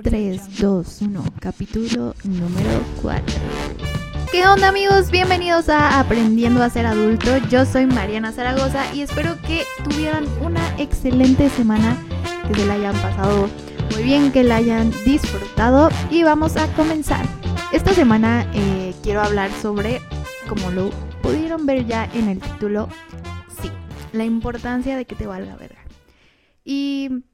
3, 0.00 0.58
2, 0.58 1.02
1, 1.02 1.24
capítulo 1.38 2.14
número 2.24 2.82
4. 3.02 3.24
¿Qué 4.30 4.46
onda 4.46 4.68
amigos? 4.68 5.10
Bienvenidos 5.10 5.68
a 5.68 6.00
Aprendiendo 6.00 6.62
a 6.62 6.70
ser 6.70 6.86
adulto. 6.86 7.36
Yo 7.50 7.66
soy 7.66 7.84
Mariana 7.84 8.32
Zaragoza 8.32 8.94
y 8.94 9.02
espero 9.02 9.36
que 9.42 9.64
tuvieran 9.84 10.24
una 10.40 10.62
excelente 10.78 11.50
semana, 11.50 11.96
que 12.48 12.54
se 12.54 12.66
la 12.66 12.74
hayan 12.74 12.94
pasado 13.02 13.50
muy 13.92 14.02
bien, 14.02 14.32
que 14.32 14.42
la 14.44 14.56
hayan 14.56 14.90
disfrutado 15.04 15.90
y 16.10 16.22
vamos 16.22 16.56
a 16.56 16.72
comenzar. 16.74 17.26
Esta 17.70 17.92
semana 17.92 18.46
eh, 18.54 18.94
quiero 19.02 19.20
hablar 19.20 19.50
sobre, 19.60 20.00
como 20.48 20.70
lo 20.70 20.88
pudieron 21.22 21.66
ver 21.66 21.86
ya 21.86 22.08
en 22.14 22.28
el 22.28 22.40
título, 22.40 22.88
sí, 23.60 23.70
la 24.12 24.24
importancia 24.24 24.96
de 24.96 25.04
que 25.04 25.16
te 25.16 25.26
valga 25.26 25.54
verga. 25.56 25.84
Y 26.64 27.24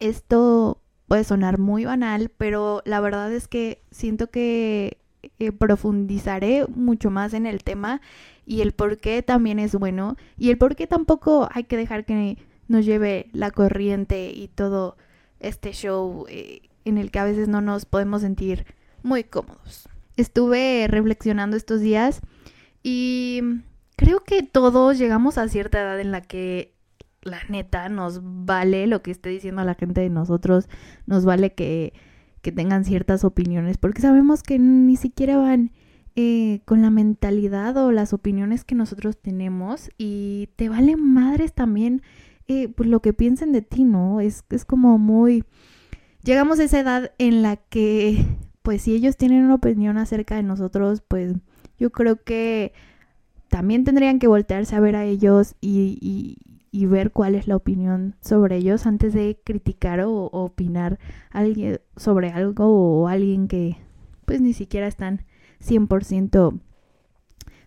esto 0.00 0.81
puede 1.12 1.24
sonar 1.24 1.58
muy 1.58 1.84
banal, 1.84 2.30
pero 2.38 2.80
la 2.86 2.98
verdad 2.98 3.30
es 3.34 3.46
que 3.46 3.82
siento 3.90 4.30
que 4.30 4.96
eh, 5.38 5.52
profundizaré 5.52 6.64
mucho 6.74 7.10
más 7.10 7.34
en 7.34 7.44
el 7.44 7.62
tema 7.62 8.00
y 8.46 8.62
el 8.62 8.72
por 8.72 8.96
qué 8.96 9.22
también 9.22 9.58
es 9.58 9.74
bueno 9.74 10.16
y 10.38 10.48
el 10.48 10.56
por 10.56 10.74
qué 10.74 10.86
tampoco 10.86 11.50
hay 11.52 11.64
que 11.64 11.76
dejar 11.76 12.06
que 12.06 12.38
nos 12.66 12.86
lleve 12.86 13.28
la 13.34 13.50
corriente 13.50 14.30
y 14.30 14.48
todo 14.48 14.96
este 15.38 15.74
show 15.74 16.24
eh, 16.30 16.62
en 16.86 16.96
el 16.96 17.10
que 17.10 17.18
a 17.18 17.24
veces 17.24 17.46
no 17.46 17.60
nos 17.60 17.84
podemos 17.84 18.22
sentir 18.22 18.64
muy 19.02 19.22
cómodos. 19.22 19.90
Estuve 20.16 20.86
reflexionando 20.88 21.58
estos 21.58 21.82
días 21.82 22.22
y 22.82 23.42
creo 23.96 24.20
que 24.20 24.42
todos 24.42 24.96
llegamos 24.96 25.36
a 25.36 25.46
cierta 25.48 25.78
edad 25.78 26.00
en 26.00 26.10
la 26.10 26.22
que 26.22 26.71
la 27.22 27.40
neta, 27.48 27.88
nos 27.88 28.20
vale 28.22 28.86
lo 28.86 29.02
que 29.02 29.10
esté 29.10 29.30
diciendo 29.30 29.64
la 29.64 29.74
gente 29.74 30.00
de 30.00 30.10
nosotros, 30.10 30.68
nos 31.06 31.24
vale 31.24 31.54
que, 31.54 31.92
que 32.42 32.52
tengan 32.52 32.84
ciertas 32.84 33.24
opiniones, 33.24 33.78
porque 33.78 34.02
sabemos 34.02 34.42
que 34.42 34.58
ni 34.58 34.96
siquiera 34.96 35.38
van 35.38 35.72
eh, 36.14 36.60
con 36.64 36.82
la 36.82 36.90
mentalidad 36.90 37.76
o 37.78 37.90
las 37.90 38.12
opiniones 38.12 38.64
que 38.64 38.74
nosotros 38.74 39.16
tenemos 39.16 39.90
y 39.96 40.50
te 40.56 40.68
vale 40.68 40.96
madres 40.96 41.54
también 41.54 42.02
eh, 42.48 42.68
pues 42.68 42.88
lo 42.88 43.00
que 43.00 43.12
piensen 43.12 43.52
de 43.52 43.62
ti, 43.62 43.84
¿no? 43.84 44.20
Es, 44.20 44.44
es 44.50 44.64
como 44.64 44.98
muy... 44.98 45.44
Llegamos 46.22 46.60
a 46.60 46.64
esa 46.64 46.80
edad 46.80 47.12
en 47.18 47.42
la 47.42 47.56
que, 47.56 48.26
pues 48.62 48.82
si 48.82 48.94
ellos 48.94 49.16
tienen 49.16 49.44
una 49.44 49.54
opinión 49.54 49.96
acerca 49.96 50.36
de 50.36 50.42
nosotros, 50.42 51.02
pues 51.06 51.34
yo 51.78 51.90
creo 51.90 52.22
que 52.22 52.72
también 53.48 53.84
tendrían 53.84 54.18
que 54.18 54.28
voltearse 54.28 54.76
a 54.76 54.80
ver 54.80 54.96
a 54.96 55.04
ellos 55.04 55.54
y, 55.60 55.98
y 56.00 56.51
ver 56.72 57.12
cuál 57.12 57.34
es 57.34 57.46
la 57.46 57.56
opinión 57.56 58.16
sobre 58.20 58.56
ellos 58.56 58.86
antes 58.86 59.12
de 59.12 59.38
criticar 59.44 60.00
o, 60.00 60.24
opinar 60.32 60.98
alguien 61.30 61.80
sobre 61.96 62.30
algo 62.30 62.66
o 62.66 63.08
alguien 63.08 63.46
que 63.46 63.76
pues 64.24 64.40
ni 64.40 64.54
siquiera 64.54 64.86
están 64.86 65.24
100% 65.62 66.60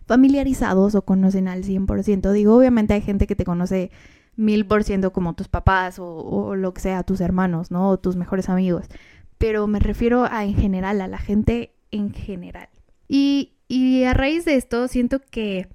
familiarizados 0.06 0.94
o 0.94 1.02
conocen 1.02 1.48
al 1.48 1.64
100%. 1.64 2.32
Digo, 2.32 2.56
obviamente 2.56 2.94
hay 2.94 3.00
gente 3.00 3.26
que 3.26 3.36
te 3.36 3.44
conoce 3.44 3.90
mil 4.36 4.66
por 4.66 4.84
ciento 4.84 5.12
como 5.12 5.34
tus 5.34 5.48
papás 5.48 5.98
o, 5.98 6.06
o, 6.06 6.56
lo 6.56 6.74
que 6.74 6.80
sea, 6.80 7.02
tus 7.02 7.20
hermanos, 7.20 7.70
¿no? 7.70 7.90
O 7.90 7.98
tus 7.98 8.16
mejores 8.16 8.48
amigos. 8.48 8.86
Pero 9.38 9.66
me 9.66 9.78
refiero 9.78 10.24
a 10.24 10.44
en 10.44 10.54
general, 10.54 11.00
a 11.00 11.08
la 11.08 11.18
gente 11.18 11.74
en 11.90 12.12
general. 12.12 12.68
Y, 13.08 13.52
y 13.68 14.04
a 14.04 14.14
raíz 14.14 14.44
de 14.44 14.56
esto 14.56 14.88
siento 14.88 15.20
que 15.30 15.68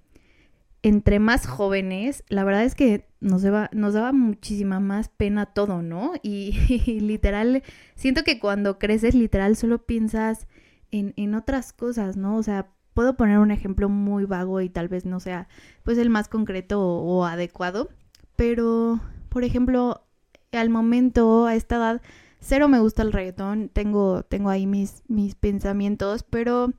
entre 0.84 1.20
más 1.20 1.46
jóvenes, 1.46 2.24
la 2.30 2.44
verdad 2.44 2.64
es 2.64 2.76
que 2.76 3.08
nos 3.20 3.44
daba, 3.44 3.70
nos 3.72 3.94
daba 3.94 4.14
muchísima 4.14 4.80
más 4.80 5.10
pena 5.10 5.46
todo, 5.46 5.82
¿no? 5.82 6.14
Y, 6.24 6.54
literal, 7.02 7.64
siento 7.96 8.24
que 8.24 8.40
cuando 8.40 8.80
creces, 8.80 9.14
literal, 9.14 9.56
solo 9.56 9.86
piensas 9.86 10.48
en, 10.92 11.14
en, 11.18 11.36
otras 11.36 11.74
cosas, 11.74 12.18
¿no? 12.18 12.36
O 12.38 12.44
sea, 12.44 12.72
puedo 12.94 13.16
poner 13.16 13.38
un 13.38 13.52
ejemplo 13.52 13.90
muy 13.90 14.26
vago 14.26 14.60
y 14.62 14.70
tal 14.70 14.88
vez 14.88 15.06
no 15.06 15.20
sea, 15.20 15.48
pues, 15.84 15.98
el 15.98 16.10
más 16.10 16.28
concreto 16.28 16.82
o, 16.82 17.26
adecuado, 17.26 17.90
pero, 18.36 19.00
por 19.30 19.44
ejemplo, 19.44 20.04
al 20.52 20.70
momento, 20.70 21.46
a 21.46 21.56
esta 21.56 21.76
edad, 21.76 22.02
cero 22.40 22.68
me 22.68 22.80
gusta 22.80 23.04
el 23.04 23.14
reggaetón, 23.14 23.70
tengo, 23.70 24.24
tengo 24.24 24.50
ahí 24.50 24.66
mis, 24.66 25.04
mis 25.08 25.36
pensamientos, 25.36 26.24
pero 26.24 26.74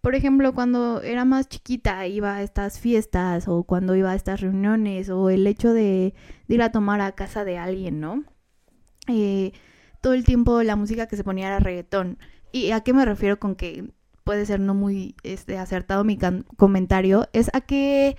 por 0.00 0.14
ejemplo, 0.14 0.54
cuando 0.54 1.02
era 1.02 1.24
más 1.24 1.48
chiquita 1.48 2.06
iba 2.06 2.36
a 2.36 2.42
estas 2.42 2.80
fiestas 2.80 3.48
o 3.48 3.64
cuando 3.64 3.94
iba 3.96 4.12
a 4.12 4.14
estas 4.14 4.40
reuniones 4.40 5.10
o 5.10 5.28
el 5.28 5.46
hecho 5.46 5.72
de, 5.74 6.14
ir 6.48 6.62
a 6.62 6.72
tomar 6.72 7.00
a 7.00 7.12
casa 7.12 7.44
de 7.44 7.58
alguien, 7.58 8.00
¿no? 8.00 8.24
Eh, 9.08 9.52
todo 10.00 10.14
el 10.14 10.24
tiempo 10.24 10.62
la 10.62 10.76
música 10.76 11.06
que 11.06 11.16
se 11.16 11.24
ponía 11.24 11.48
era 11.48 11.58
reggaetón. 11.58 12.18
¿Y 12.52 12.70
a 12.70 12.80
qué 12.80 12.92
me 12.94 13.04
refiero 13.04 13.38
con 13.38 13.54
que 13.56 13.90
puede 14.24 14.46
ser 14.46 14.60
no 14.60 14.74
muy 14.74 15.16
este, 15.22 15.58
acertado 15.58 16.02
mi 16.04 16.18
comentario? 16.56 17.28
Es 17.32 17.50
a 17.54 17.60
que 17.60 18.16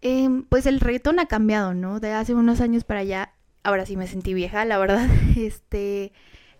em, 0.00 0.44
pues 0.44 0.64
el 0.66 0.80
reggaetón 0.80 1.20
ha 1.20 1.26
cambiado, 1.26 1.74
¿no? 1.74 2.00
De 2.00 2.12
hace 2.12 2.34
unos 2.34 2.62
años 2.62 2.84
para 2.84 3.00
allá, 3.00 3.34
ahora 3.62 3.84
sí 3.84 3.96
me 3.96 4.06
sentí 4.06 4.32
vieja, 4.32 4.64
la 4.64 4.78
verdad, 4.78 5.06
este, 5.36 6.12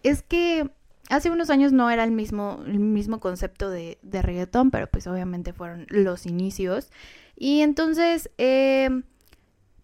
es 0.03 0.23
que 0.23 0.71
hace 1.09 1.31
unos 1.31 1.51
años 1.51 1.73
no 1.73 1.91
era 1.91 2.05
el 2.05 2.11
mismo, 2.11 2.63
el 2.67 2.79
mismo 2.79 3.21
concepto 3.21 3.71
de, 3.71 3.99
de 4.03 4.23
reggaetón, 4.23 4.71
pero 4.71 4.87
pues 4.87 5.07
obviamente 5.07 5.53
fueron 5.53 5.87
los 5.89 6.27
inicios. 6.27 6.91
Y 7.37 7.61
entonces, 7.61 8.31
eh, 8.39 9.03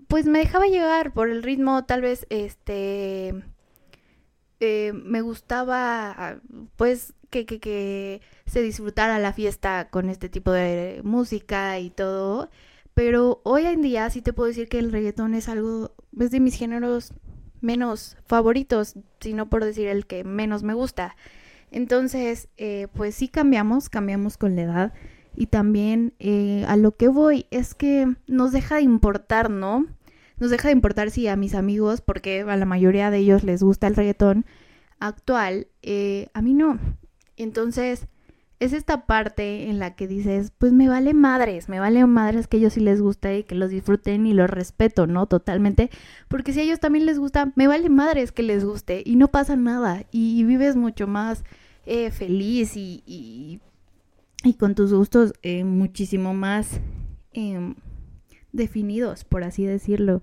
pues 0.08 0.26
me 0.26 0.38
dejaba 0.38 0.66
llegar 0.66 1.12
por 1.12 1.28
el 1.28 1.42
ritmo, 1.42 1.84
tal 1.84 2.02
vez, 2.02 2.26
este, 2.30 3.34
eh, 4.60 4.92
me 4.94 5.20
gustaba, 5.20 6.40
pues, 6.76 7.14
que, 7.30 7.46
que, 7.46 7.60
que 7.60 8.22
se 8.46 8.62
disfrutara 8.62 9.18
la 9.18 9.32
fiesta 9.32 9.88
con 9.90 10.08
este 10.08 10.28
tipo 10.28 10.50
de 10.50 11.00
música 11.04 11.78
y 11.78 11.90
todo. 11.90 12.50
Pero 12.94 13.40
hoy 13.44 13.66
en 13.66 13.82
día 13.82 14.10
sí 14.10 14.22
te 14.22 14.32
puedo 14.32 14.48
decir 14.48 14.68
que 14.68 14.78
el 14.78 14.90
reggaetón 14.90 15.34
es 15.34 15.48
algo, 15.48 15.94
es 16.18 16.30
de 16.30 16.40
mis 16.40 16.56
géneros 16.56 17.12
menos 17.60 18.16
favoritos, 18.26 18.94
sino 19.20 19.48
por 19.48 19.64
decir 19.64 19.88
el 19.88 20.06
que 20.06 20.24
menos 20.24 20.62
me 20.62 20.74
gusta. 20.74 21.16
Entonces, 21.70 22.48
eh, 22.56 22.88
pues 22.94 23.14
sí 23.14 23.28
cambiamos, 23.28 23.88
cambiamos 23.88 24.36
con 24.38 24.56
la 24.56 24.62
edad. 24.62 24.92
Y 25.36 25.46
también 25.46 26.14
eh, 26.18 26.64
a 26.66 26.76
lo 26.76 26.96
que 26.96 27.08
voy 27.08 27.46
es 27.50 27.74
que 27.74 28.06
nos 28.26 28.52
deja 28.52 28.76
de 28.76 28.82
importar, 28.82 29.50
¿no? 29.50 29.86
Nos 30.38 30.50
deja 30.50 30.68
de 30.68 30.72
importar 30.72 31.10
si 31.10 31.28
a 31.28 31.36
mis 31.36 31.54
amigos, 31.54 32.00
porque 32.00 32.40
a 32.40 32.56
la 32.56 32.64
mayoría 32.64 33.10
de 33.10 33.18
ellos 33.18 33.44
les 33.44 33.62
gusta 33.62 33.86
el 33.86 33.96
reggaetón 33.96 34.46
actual, 35.00 35.68
eh, 35.82 36.28
a 36.32 36.42
mí 36.42 36.54
no. 36.54 36.78
Entonces, 37.36 38.08
es 38.60 38.72
esta 38.72 39.06
parte 39.06 39.68
en 39.68 39.78
la 39.78 39.94
que 39.94 40.08
dices, 40.08 40.52
pues 40.58 40.72
me 40.72 40.88
vale 40.88 41.14
madres, 41.14 41.68
me 41.68 41.78
vale 41.78 42.04
madres 42.06 42.48
que 42.48 42.56
ellos 42.56 42.72
sí 42.72 42.80
les 42.80 43.00
gusta 43.00 43.32
y 43.34 43.44
que 43.44 43.54
los 43.54 43.70
disfruten 43.70 44.26
y 44.26 44.32
los 44.32 44.50
respeto, 44.50 45.06
¿no? 45.06 45.26
Totalmente, 45.26 45.90
porque 46.26 46.52
si 46.52 46.60
a 46.60 46.62
ellos 46.64 46.80
también 46.80 47.06
les 47.06 47.18
gusta, 47.18 47.52
me 47.54 47.68
vale 47.68 47.88
madres 47.88 48.32
que 48.32 48.42
les 48.42 48.64
guste 48.64 49.02
y 49.04 49.14
no 49.16 49.28
pasa 49.28 49.54
nada 49.54 50.04
y, 50.10 50.42
vives 50.44 50.76
mucho 50.76 51.06
más 51.06 51.44
eh, 51.86 52.10
feliz 52.10 52.76
y, 52.76 53.02
y, 53.06 53.60
con 54.54 54.74
tus 54.74 54.92
gustos 54.92 55.34
eh, 55.42 55.62
muchísimo 55.64 56.34
más 56.34 56.80
em, 57.32 57.74
definidos, 58.52 59.24
por 59.24 59.44
así 59.44 59.64
decirlo. 59.64 60.22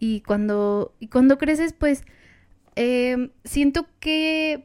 Y 0.00 0.22
cuando, 0.22 0.94
y 0.98 1.08
cuando 1.08 1.38
creces, 1.38 1.74
pues 1.74 2.02
em, 2.76 3.30
siento 3.44 3.86
que 4.00 4.64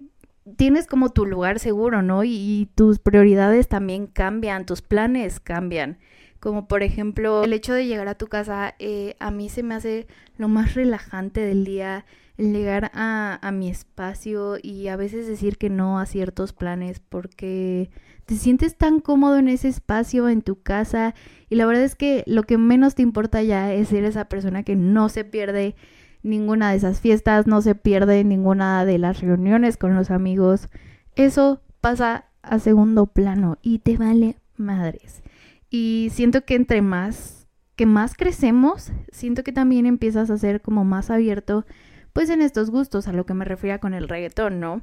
tienes 0.58 0.88
como 0.88 1.10
tu 1.10 1.26
lugar 1.26 1.60
seguro, 1.60 2.02
¿no? 2.02 2.24
Y, 2.24 2.70
tus 2.76 3.00
prioridades 3.00 3.68
también 3.68 4.08
cambian, 4.08 4.66
tus 4.66 4.82
planes 4.82 5.40
cambian. 5.40 5.98
Como 6.40 6.68
por 6.68 6.84
ejemplo, 6.84 7.44
el 7.44 7.54
hecho 7.54 7.74
de 7.74 7.88
llegar 7.88 8.08
a 8.08 8.16
tu 8.16 8.28
casa, 8.28 8.76
eh, 8.80 9.16
a 9.20 9.32
mí 9.32 9.50
se 9.50 9.64
me 9.64 9.76
hace 9.76 10.08
lo 10.38 10.50
más 10.50 10.74
relajante 10.76 11.42
del 11.42 11.64
día, 11.64 12.06
el 12.38 12.52
llegar 12.52 12.92
a, 12.94 13.40
a 13.42 13.52
mi 13.52 13.70
espacio 13.70 14.58
y 14.62 14.88
a 14.88 14.98
veces 14.98 15.28
decir 15.28 15.58
que 15.58 15.70
no 15.70 16.00
a 16.00 16.06
ciertos 16.06 16.52
planes 16.52 17.00
porque 17.00 17.90
te 18.26 18.36
sientes 18.36 18.76
tan 18.76 19.00
cómodo 19.00 19.38
en 19.38 19.48
ese 19.48 19.70
espacio, 19.70 20.28
en 20.28 20.42
tu 20.42 20.62
casa, 20.62 21.14
y 21.50 21.56
la 21.56 21.66
verdad 21.66 21.84
es 21.84 21.96
que 21.96 22.24
lo 22.26 22.44
que 22.44 22.58
menos 22.58 22.96
te 22.96 23.04
importa 23.04 23.42
ya 23.44 23.74
es 23.74 23.90
ser 23.90 24.04
esa 24.04 24.26
persona 24.26 24.64
que 24.64 24.76
no 24.76 25.10
se 25.10 25.24
pierde 25.24 25.76
ninguna 26.24 26.72
de 26.72 26.78
esas 26.78 27.00
fiestas, 27.00 27.48
no 27.48 27.62
se 27.62 27.76
pierde 27.76 28.24
ninguna 28.24 28.86
de 28.86 28.98
las 28.98 29.22
reuniones 29.22 29.78
con 29.78 29.96
los 29.96 30.10
amigos. 30.10 30.70
Eso 31.16 31.62
pasa 31.82 32.26
a 32.42 32.60
segundo 32.60 33.06
plano 33.06 33.58
y 33.62 33.80
te 33.80 33.98
vale 33.98 34.38
madres. 34.58 35.22
Y 35.70 36.10
siento 36.12 36.46
que 36.46 36.56
entre 36.56 36.82
más 36.82 37.44
que 37.76 37.86
más 37.86 38.16
crecemos, 38.16 38.92
siento 39.12 39.44
que 39.44 39.52
también 39.52 39.86
empiezas 39.86 40.30
a 40.30 40.38
ser 40.38 40.62
como 40.62 40.86
más 40.86 41.10
abierto, 41.10 41.66
pues 42.14 42.30
en 42.30 42.42
estos 42.42 42.70
gustos, 42.70 43.08
a 43.08 43.14
lo 43.14 43.26
que 43.26 43.34
me 43.34 43.46
refiero 43.46 43.80
con 43.80 43.94
el 43.94 44.08
reggaetón, 44.08 44.60
¿no? 44.60 44.82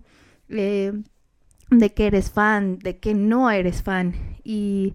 Eh, 0.48 0.92
de 1.70 1.94
que 1.94 2.08
eres 2.08 2.30
fan, 2.30 2.78
de 2.80 2.98
que 2.98 3.14
no 3.14 3.48
eres 3.50 3.82
fan. 3.82 4.14
Y, 4.42 4.94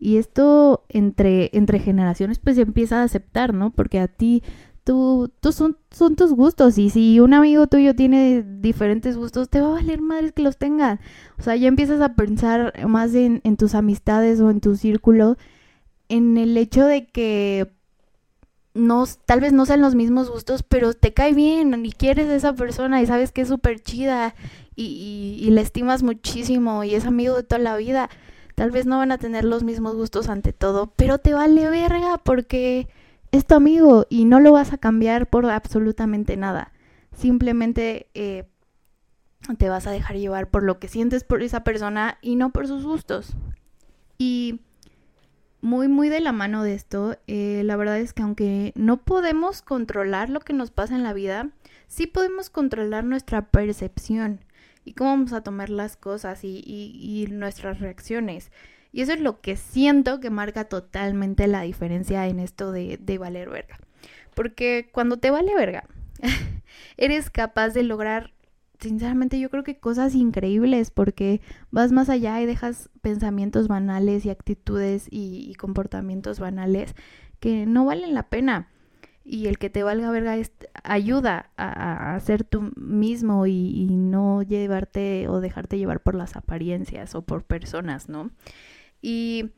y 0.00 0.16
esto 0.16 0.84
entre, 0.88 1.50
entre 1.52 1.78
generaciones, 1.78 2.40
pues 2.40 2.56
se 2.56 2.62
empieza 2.62 3.00
a 3.00 3.04
aceptar, 3.04 3.54
¿no? 3.54 3.70
Porque 3.70 4.00
a 4.00 4.08
ti 4.08 4.42
tú, 4.86 5.32
tú 5.40 5.50
son, 5.50 5.76
son 5.90 6.14
tus 6.14 6.32
gustos 6.32 6.78
y 6.78 6.90
si 6.90 7.18
un 7.18 7.34
amigo 7.34 7.66
tuyo 7.66 7.96
tiene 7.96 8.44
diferentes 8.60 9.16
gustos, 9.16 9.50
te 9.50 9.60
va 9.60 9.66
a 9.66 9.72
valer 9.72 10.00
madre 10.00 10.30
que 10.30 10.42
los 10.42 10.58
tengan. 10.58 11.00
O 11.40 11.42
sea, 11.42 11.56
ya 11.56 11.66
empiezas 11.66 12.00
a 12.00 12.14
pensar 12.14 12.72
más 12.86 13.12
en, 13.16 13.40
en 13.42 13.56
tus 13.56 13.74
amistades 13.74 14.38
o 14.40 14.48
en 14.48 14.60
tu 14.60 14.76
círculo, 14.76 15.38
en 16.08 16.38
el 16.38 16.56
hecho 16.56 16.86
de 16.86 17.08
que 17.08 17.68
no, 18.74 19.06
tal 19.24 19.40
vez 19.40 19.52
no 19.52 19.66
sean 19.66 19.80
los 19.80 19.96
mismos 19.96 20.30
gustos, 20.30 20.62
pero 20.62 20.94
te 20.94 21.12
cae 21.12 21.34
bien 21.34 21.84
y 21.84 21.90
quieres 21.90 22.28
a 22.28 22.36
esa 22.36 22.54
persona 22.54 23.02
y 23.02 23.06
sabes 23.06 23.32
que 23.32 23.40
es 23.40 23.48
súper 23.48 23.80
chida 23.80 24.36
y, 24.76 24.84
y, 24.84 25.44
y 25.44 25.50
la 25.50 25.62
estimas 25.62 26.04
muchísimo 26.04 26.84
y 26.84 26.94
es 26.94 27.06
amigo 27.06 27.34
de 27.34 27.42
toda 27.42 27.58
la 27.58 27.76
vida. 27.76 28.08
Tal 28.54 28.70
vez 28.70 28.86
no 28.86 28.98
van 28.98 29.10
a 29.10 29.18
tener 29.18 29.44
los 29.44 29.64
mismos 29.64 29.96
gustos 29.96 30.28
ante 30.28 30.52
todo, 30.52 30.92
pero 30.94 31.18
te 31.18 31.34
vale 31.34 31.68
verga 31.70 32.18
porque 32.22 32.86
es 33.32 33.46
tu 33.46 33.54
amigo 33.54 34.06
y 34.08 34.24
no 34.24 34.40
lo 34.40 34.52
vas 34.52 34.72
a 34.72 34.78
cambiar 34.78 35.28
por 35.28 35.46
absolutamente 35.46 36.36
nada. 36.36 36.72
Simplemente 37.12 38.08
eh, 38.14 38.44
te 39.58 39.68
vas 39.68 39.86
a 39.86 39.90
dejar 39.90 40.16
llevar 40.16 40.50
por 40.50 40.62
lo 40.62 40.78
que 40.78 40.88
sientes 40.88 41.24
por 41.24 41.42
esa 41.42 41.64
persona 41.64 42.18
y 42.20 42.36
no 42.36 42.50
por 42.50 42.66
sus 42.66 42.84
gustos. 42.84 43.36
Y 44.18 44.60
muy, 45.60 45.88
muy 45.88 46.08
de 46.08 46.20
la 46.20 46.32
mano 46.32 46.62
de 46.62 46.74
esto, 46.74 47.16
eh, 47.26 47.62
la 47.64 47.76
verdad 47.76 47.98
es 47.98 48.12
que 48.12 48.22
aunque 48.22 48.72
no 48.76 48.98
podemos 48.98 49.62
controlar 49.62 50.30
lo 50.30 50.40
que 50.40 50.52
nos 50.52 50.70
pasa 50.70 50.94
en 50.94 51.02
la 51.02 51.12
vida, 51.12 51.50
sí 51.88 52.06
podemos 52.06 52.50
controlar 52.50 53.04
nuestra 53.04 53.50
percepción 53.50 54.40
y 54.84 54.92
cómo 54.92 55.10
vamos 55.10 55.32
a 55.32 55.42
tomar 55.42 55.68
las 55.70 55.96
cosas 55.96 56.44
y, 56.44 56.62
y, 56.64 57.24
y 57.24 57.26
nuestras 57.28 57.80
reacciones. 57.80 58.52
Y 58.96 59.02
eso 59.02 59.12
es 59.12 59.20
lo 59.20 59.42
que 59.42 59.56
siento 59.56 60.20
que 60.20 60.30
marca 60.30 60.64
totalmente 60.64 61.46
la 61.48 61.60
diferencia 61.60 62.26
en 62.28 62.40
esto 62.40 62.72
de, 62.72 62.96
de 62.96 63.18
valer 63.18 63.50
verga. 63.50 63.78
Porque 64.34 64.88
cuando 64.90 65.18
te 65.18 65.30
vale 65.30 65.54
verga, 65.54 65.84
eres 66.96 67.28
capaz 67.28 67.74
de 67.74 67.82
lograr, 67.82 68.32
sinceramente 68.80 69.38
yo 69.38 69.50
creo 69.50 69.64
que 69.64 69.78
cosas 69.78 70.14
increíbles, 70.14 70.90
porque 70.90 71.42
vas 71.70 71.92
más 71.92 72.08
allá 72.08 72.40
y 72.40 72.46
dejas 72.46 72.88
pensamientos 73.02 73.68
banales 73.68 74.24
y 74.24 74.30
actitudes 74.30 75.08
y, 75.10 75.54
comportamientos 75.56 76.40
banales 76.40 76.94
que 77.38 77.66
no 77.66 77.84
valen 77.84 78.14
la 78.14 78.30
pena. 78.30 78.70
Y 79.24 79.48
el 79.48 79.58
que 79.58 79.68
te 79.68 79.82
valga 79.82 80.10
verga 80.10 80.38
es, 80.38 80.52
ayuda 80.84 81.50
a, 81.58 82.14
a 82.14 82.20
ser 82.20 82.44
tú 82.44 82.72
mismo 82.76 83.46
y 83.46 83.88
no 83.90 84.40
llevarte 84.42 85.28
o 85.28 85.42
dejarte 85.42 85.76
llevar 85.76 86.00
por 86.00 86.14
las 86.14 86.34
apariencias 86.34 87.14
o 87.14 87.20
por 87.20 87.44
personas, 87.44 88.08
¿no? 88.08 88.30
Y 89.00 89.50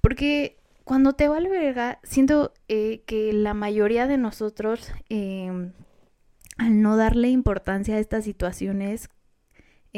porque 0.00 0.58
cuando 0.84 1.14
te 1.14 1.28
va 1.28 1.40
verga, 1.40 2.00
siento 2.02 2.52
eh, 2.68 3.02
que 3.06 3.32
la 3.32 3.54
mayoría 3.54 4.06
de 4.06 4.18
nosotros, 4.18 4.92
eh, 5.08 5.72
al 6.58 6.82
no 6.82 6.96
darle 6.96 7.28
importancia 7.28 7.96
a 7.96 7.98
estas 7.98 8.24
situaciones 8.24 9.08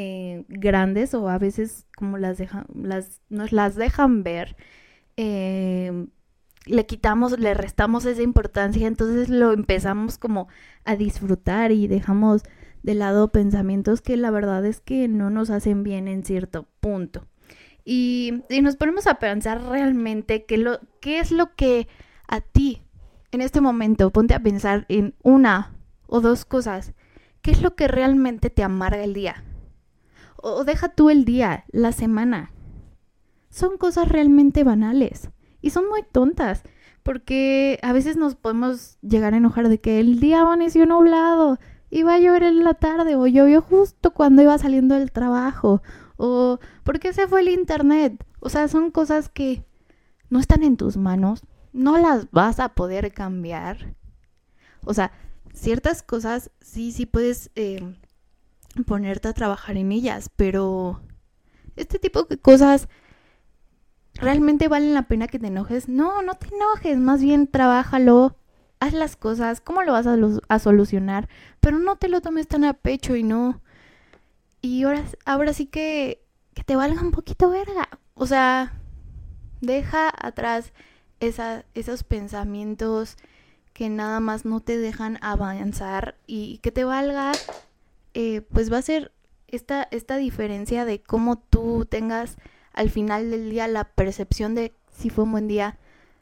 eh, 0.01 0.45
grandes 0.47 1.13
o 1.13 1.27
a 1.27 1.37
veces 1.37 1.85
como 1.97 2.17
las 2.17 2.37
dejan, 2.37 2.65
las, 2.73 3.19
nos 3.27 3.51
las 3.51 3.75
dejan 3.75 4.23
ver, 4.23 4.55
eh, 5.17 6.07
le 6.65 6.85
quitamos, 6.85 7.37
le 7.37 7.53
restamos 7.53 8.05
esa 8.05 8.21
importancia, 8.21 8.87
entonces 8.87 9.27
lo 9.27 9.51
empezamos 9.51 10.17
como 10.17 10.47
a 10.85 10.95
disfrutar 10.95 11.73
y 11.73 11.87
dejamos 11.87 12.43
de 12.83 12.93
lado 12.93 13.33
pensamientos 13.33 14.01
que 14.01 14.15
la 14.15 14.31
verdad 14.31 14.65
es 14.65 14.79
que 14.79 15.09
no 15.09 15.29
nos 15.29 15.49
hacen 15.49 15.83
bien 15.83 16.07
en 16.07 16.23
cierto 16.23 16.67
punto. 16.79 17.27
Y, 17.85 18.43
nos 18.61 18.75
ponemos 18.75 19.07
a 19.07 19.15
pensar 19.15 19.63
realmente 19.63 20.45
qué, 20.45 20.57
lo, 20.57 20.79
qué 21.01 21.19
es 21.19 21.31
lo 21.31 21.55
que 21.55 21.87
a 22.27 22.41
ti, 22.41 22.83
en 23.31 23.41
este 23.41 23.61
momento, 23.61 24.11
ponte 24.11 24.33
a 24.33 24.43
pensar 24.43 24.85
en 24.89 25.15
una 25.23 25.75
o 26.07 26.21
dos 26.21 26.45
cosas. 26.45 26.93
¿Qué 27.41 27.51
es 27.51 27.61
lo 27.61 27.75
que 27.75 27.87
realmente 27.87 28.49
te 28.49 28.63
amarga 28.63 29.03
el 29.03 29.13
día? 29.13 29.43
O 30.35 30.63
deja 30.63 30.89
tú 30.89 31.09
el 31.09 31.25
día, 31.25 31.65
la 31.71 31.91
semana. 31.91 32.51
Son 33.49 33.77
cosas 33.77 34.07
realmente 34.07 34.63
banales 34.63 35.29
y 35.61 35.71
son 35.71 35.87
muy 35.89 36.03
tontas 36.03 36.63
porque 37.03 37.79
a 37.81 37.93
veces 37.93 38.17
nos 38.17 38.35
podemos 38.35 38.97
llegar 39.01 39.33
a 39.33 39.37
enojar 39.37 39.69
de 39.69 39.79
que 39.79 39.99
el 39.99 40.19
día 40.19 40.41
amaneció 40.41 40.85
nublado, 40.85 41.57
iba 41.89 42.13
a 42.13 42.19
llover 42.19 42.43
en 42.43 42.63
la 42.63 42.75
tarde 42.75 43.15
o 43.15 43.25
llovió 43.25 43.61
justo 43.61 44.11
cuando 44.11 44.41
iba 44.41 44.57
saliendo 44.57 44.95
del 44.95 45.11
trabajo 45.11 45.81
o 46.19 46.59
¿por 46.83 46.99
qué 46.99 47.13
se 47.13 47.27
fue 47.27 47.39
el 47.39 47.49
internet? 47.49 48.25
O 48.41 48.49
sea, 48.49 48.67
son 48.67 48.91
cosas 48.91 49.29
que 49.29 49.63
no 50.29 50.39
están 50.39 50.63
en 50.63 50.75
tus 50.75 50.97
manos, 50.97 51.43
no 51.71 51.97
las 51.97 52.29
vas 52.31 52.59
a 52.59 52.75
poder 52.75 53.13
cambiar. 53.13 53.95
O 54.85 54.93
sea, 54.93 55.13
ciertas 55.53 56.03
cosas 56.03 56.51
sí, 56.59 56.91
sí 56.91 57.05
puedes 57.05 57.51
eh, 57.55 57.95
ponerte 58.85 59.29
a 59.29 59.33
trabajar 59.33 59.77
en 59.77 59.93
ellas, 59.93 60.29
pero 60.35 61.01
este 61.77 61.99
tipo 61.99 62.23
de 62.23 62.37
cosas 62.37 62.89
realmente 64.15 64.67
valen 64.67 64.93
la 64.93 65.07
pena 65.07 65.27
que 65.27 65.39
te 65.39 65.47
enojes. 65.47 65.87
No, 65.87 66.21
no 66.21 66.33
te 66.33 66.53
enojes, 66.53 66.97
más 66.97 67.21
bien 67.21 67.47
trabájalo, 67.47 68.35
haz 68.81 68.91
las 68.91 69.15
cosas, 69.15 69.61
cómo 69.61 69.83
lo 69.83 69.93
vas 69.93 70.05
a, 70.05 70.17
a 70.49 70.59
solucionar, 70.59 71.29
pero 71.61 71.79
no 71.79 71.95
te 71.95 72.09
lo 72.09 72.19
tomes 72.19 72.49
tan 72.49 72.65
a 72.65 72.73
pecho 72.73 73.15
y 73.15 73.23
no 73.23 73.61
y 74.61 74.83
ahora, 74.83 75.03
ahora 75.25 75.53
sí 75.53 75.65
que, 75.65 76.23
que 76.53 76.63
te 76.63 76.75
valga 76.75 77.01
un 77.01 77.11
poquito 77.11 77.49
verga. 77.49 77.89
O 78.15 78.27
sea, 78.27 78.73
deja 79.61 80.11
atrás 80.15 80.73
esa, 81.19 81.65
esos 81.73 82.03
pensamientos 82.03 83.17
que 83.73 83.89
nada 83.89 84.19
más 84.19 84.45
no 84.45 84.59
te 84.59 84.77
dejan 84.77 85.17
avanzar 85.21 86.17
y 86.27 86.57
que 86.57 86.71
te 86.71 86.83
valga, 86.83 87.31
eh, 88.13 88.41
pues 88.41 88.71
va 88.71 88.77
a 88.77 88.81
ser 88.81 89.13
esta, 89.47 89.87
esta 89.91 90.17
diferencia 90.17 90.85
de 90.85 91.01
cómo 91.01 91.37
tú 91.37 91.85
tengas 91.85 92.37
al 92.73 92.89
final 92.89 93.31
del 93.31 93.49
día 93.49 93.67
la 93.67 93.85
percepción 93.85 94.55
de 94.55 94.73
si 94.91 95.09
fue 95.09 95.23
un 95.23 95.31
buen 95.31 95.47
día, 95.47 95.77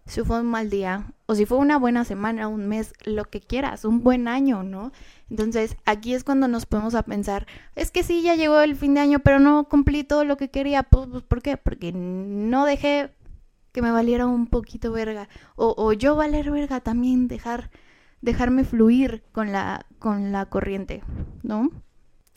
si 0.07 0.21
fue 0.21 0.39
un 0.39 0.48
mal 0.48 0.69
día, 0.69 1.13
o 1.25 1.36
si 1.36 1.45
fue 1.45 1.57
una 1.57 1.77
buena 1.77 2.06
semana, 2.06 2.48
un 2.48 2.68
mes, 2.68 2.94
lo 3.04 3.25
que 3.25 3.42
quieras, 3.42 3.83
un 3.86 4.01
buen 4.01 4.27
año, 4.27 4.63
¿no? 4.63 4.92
Entonces, 5.30 5.75
aquí 5.86 6.13
es 6.13 6.24
cuando 6.24 6.48
nos 6.48 6.65
podemos 6.65 6.95
a 6.95 7.04
pensar, 7.04 7.45
es 7.75 7.92
que 7.92 8.04
sí, 8.04 8.21
ya 8.21 8.36
llegó 8.36 8.62
el 8.62 8.75
fin 8.75 8.94
de 8.94 9.01
año, 9.01 9.19
pero 9.19 9.39
no 9.39 9.65
cumplí 9.65 10.04
todo 10.06 10.24
lo 10.24 10.38
que 10.38 10.50
quería. 10.50 10.83
Pues, 10.83 11.07
pues 11.12 11.24
¿por 11.24 11.42
qué? 11.42 11.57
Porque 11.57 11.92
no 11.92 12.65
dejé 12.65 13.12
que 13.74 13.81
me 13.81 13.92
valiera 13.92 14.25
un 14.25 14.48
poquito 14.48 14.92
verga. 14.92 15.27
O, 15.56 15.75
o 15.77 15.92
yo 15.92 16.15
valer 16.15 16.50
verga 16.51 16.80
también, 16.80 17.27
dejar, 17.27 17.69
dejarme 18.21 18.63
fluir 18.63 19.24
con 19.33 19.51
la, 19.51 19.86
con 20.00 20.31
la 20.31 20.45
corriente, 20.45 21.04
¿no? 21.44 21.69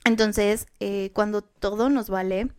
Entonces, 0.05 0.67
eh, 0.81 1.11
cuando 1.15 1.43
todo 1.43 1.91
nos 1.91 2.11
vale, 2.11 2.51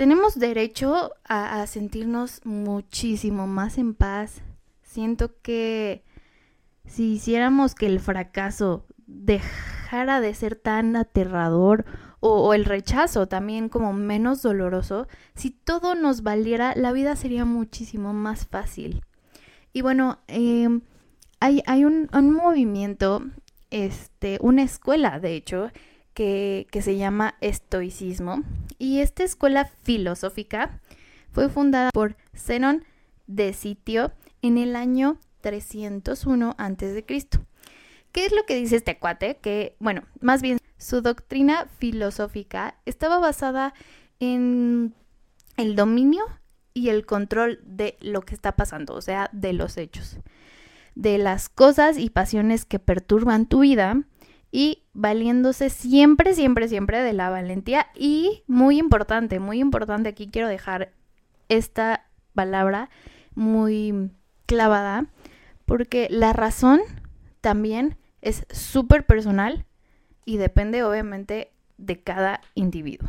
tenemos 0.00 0.38
derecho 0.38 1.12
a, 1.26 1.66
sentirnos 1.66 2.40
muchísimo 2.46 3.46
más 3.46 3.76
en 3.76 3.92
paz. 3.92 4.40
Siento 4.80 5.38
que 5.42 6.04
si 6.86 7.12
hiciéramos 7.12 7.74
que 7.74 7.84
el 7.84 8.00
fracaso 8.00 8.86
dejara 9.06 10.22
de 10.22 10.32
ser 10.32 10.56
tan 10.56 10.96
aterrador 10.96 11.84
o, 12.18 12.54
el 12.54 12.64
rechazo 12.64 13.28
también 13.28 13.68
como 13.68 13.92
menos 13.92 14.40
doloroso, 14.40 15.06
si 15.34 15.50
todo 15.50 15.94
nos 15.94 16.22
valiera, 16.22 16.72
la 16.76 16.92
vida 16.92 17.14
sería 17.14 17.44
muchísimo 17.44 18.14
más 18.14 18.46
fácil. 18.46 19.02
Y 19.74 19.82
bueno, 19.82 20.20
eh, 20.28 20.80
hay, 21.40 21.62
hay 21.66 21.84
un, 21.84 22.08
un, 22.14 22.32
movimiento, 22.32 23.22
este, 23.68 24.38
una 24.40 24.62
escuela, 24.62 25.20
de 25.20 25.34
hecho, 25.34 25.70
que, 26.14 26.66
se 26.82 26.96
llama 26.96 27.34
estoicismo. 27.40 28.42
Y 28.78 29.00
esta 29.00 29.24
escuela 29.24 29.70
filosófica 29.82 30.80
fue 31.32 31.48
fundada 31.48 31.90
por 31.92 32.16
Zenón 32.34 32.84
de 33.26 33.52
Sitio 33.52 34.12
en 34.42 34.58
el 34.58 34.76
año 34.76 35.18
301 35.42 36.54
a.C. 36.58 37.04
¿Qué 38.12 38.26
es 38.26 38.32
lo 38.32 38.44
que 38.44 38.56
dice 38.56 38.76
este 38.76 38.98
cuate? 38.98 39.38
Que, 39.40 39.76
bueno, 39.78 40.02
más 40.20 40.42
bien 40.42 40.58
su 40.78 41.02
doctrina 41.02 41.66
filosófica 41.78 42.74
estaba 42.86 43.18
basada 43.18 43.74
en 44.18 44.94
el 45.56 45.76
dominio 45.76 46.24
y 46.74 46.88
el 46.88 47.06
control 47.06 47.60
de 47.64 47.96
lo 48.00 48.22
que 48.22 48.34
está 48.34 48.56
pasando, 48.56 48.94
o 48.94 49.00
sea, 49.00 49.28
de 49.32 49.52
los 49.52 49.76
hechos, 49.76 50.18
de 50.94 51.18
las 51.18 51.48
cosas 51.48 51.98
y 51.98 52.10
pasiones 52.10 52.64
que 52.64 52.78
perturban 52.78 53.46
tu 53.46 53.60
vida 53.60 54.02
y 54.52 54.82
valiéndose 54.92 55.70
siempre, 55.70 56.34
siempre, 56.34 56.68
siempre 56.68 57.02
de 57.02 57.12
la 57.12 57.30
valentía 57.30 57.86
y 57.94 58.42
muy 58.46 58.78
importante, 58.78 59.38
muy 59.38 59.60
importante, 59.60 60.08
aquí 60.08 60.28
quiero 60.28 60.48
dejar 60.48 60.92
esta 61.48 62.06
palabra 62.34 62.90
muy 63.34 64.10
clavada, 64.46 65.06
porque 65.66 66.08
la 66.10 66.32
razón 66.32 66.80
también 67.40 67.96
es 68.22 68.46
súper 68.50 69.06
personal 69.06 69.64
y 70.24 70.36
depende 70.36 70.82
obviamente 70.82 71.52
de 71.78 72.00
cada 72.00 72.40
individuo. 72.54 73.08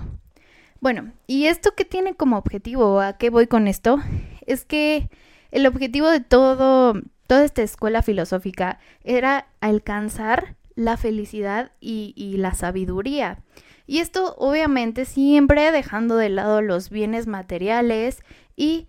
Bueno, 0.80 1.12
¿y 1.28 1.46
esto 1.46 1.72
qué 1.76 1.86
tiene 1.86 2.16
como 2.16 2.38
objetivo? 2.38 3.02
¿A 3.02 3.18
qué 3.18 3.30
voy 3.30 3.48
con 3.48 3.68
esto? 3.68 3.98
Es 4.46 4.66
que 4.66 5.10
el 5.52 5.68
objetivo 5.68 6.10
de 6.10 6.22
todo, 6.22 6.94
toda 7.28 7.46
esta 7.46 7.62
escuela 7.62 8.02
filosófica 8.02 8.80
era 9.04 9.48
alcanzar 9.60 10.56
la 10.76 10.98
felicidad 10.98 11.72
y, 11.80 12.36
la 12.38 12.54
sabiduría. 12.54 13.44
Y 13.88 14.00
esto 14.00 14.36
obviamente 14.38 15.06
siempre 15.06 15.72
dejando 15.72 16.16
de 16.16 16.30
lado 16.30 16.62
los 16.62 16.90
bienes 16.90 17.28
materiales 17.28 18.24
y 18.56 18.88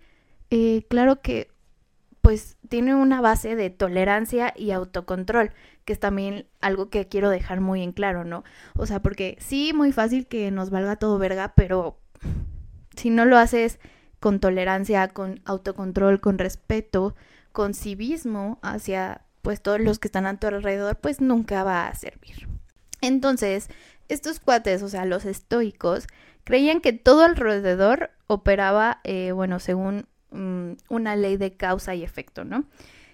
eh, 0.49 0.85
claro 0.89 1.21
que 1.21 1.49
pues 2.21 2.57
tiene 2.69 2.95
una 2.95 3.19
base 3.19 3.57
de 3.57 3.69
tolerancia 3.69 4.53
y 4.55 4.71
autocontrol, 4.71 5.51
que 5.83 5.91
es 5.91 5.99
también 5.99 6.47
algo 6.61 6.89
que 6.89 7.09
quiero 7.09 7.29
dejar 7.29 7.59
muy 7.59 7.83
en 7.83 7.91
claro, 7.91 8.23
¿no? 8.23 8.45
O 8.77 8.85
sea, 8.85 9.01
porque 9.01 9.35
sí, 9.41 9.73
muy 9.75 9.91
fácil 9.91 10.25
que 10.27 10.49
nos 10.49 10.69
valga 10.69 10.95
todo 10.95 11.17
verga, 11.17 11.53
pero 11.53 11.99
si 12.95 13.09
no 13.09 13.25
lo 13.25 13.37
haces 13.37 13.77
con 14.21 14.39
tolerancia, 14.39 15.09
con 15.09 15.41
autocontrol, 15.43 16.21
con 16.21 16.37
respeto, 16.37 17.13
con 17.51 17.73
civismo 17.73 18.57
hacia 18.61 19.25
pues 19.43 19.61
todos 19.61 19.79
los 19.79 19.99
que 19.99 20.07
están 20.07 20.25
a 20.25 20.39
tu 20.39 20.47
alrededor, 20.47 20.95
pues 20.95 21.21
nunca 21.21 21.63
va 21.63 21.87
a 21.87 21.93
servir. 21.93 22.47
Entonces, 23.01 23.69
estos 24.07 24.39
cuates, 24.39 24.81
o 24.81 24.89
sea, 24.89 25.05
los 25.05 25.25
estoicos, 25.25 26.07
creían 26.45 26.81
que 26.81 26.93
todo 26.93 27.23
alrededor 27.23 28.09
operaba, 28.27 29.01
eh, 29.03 29.33
bueno, 29.33 29.59
según 29.59 30.07
mm, 30.31 30.71
una 30.89 31.15
ley 31.15 31.37
de 31.37 31.55
causa 31.55 31.93
y 31.93 32.03
efecto, 32.03 32.45
¿no? 32.45 32.65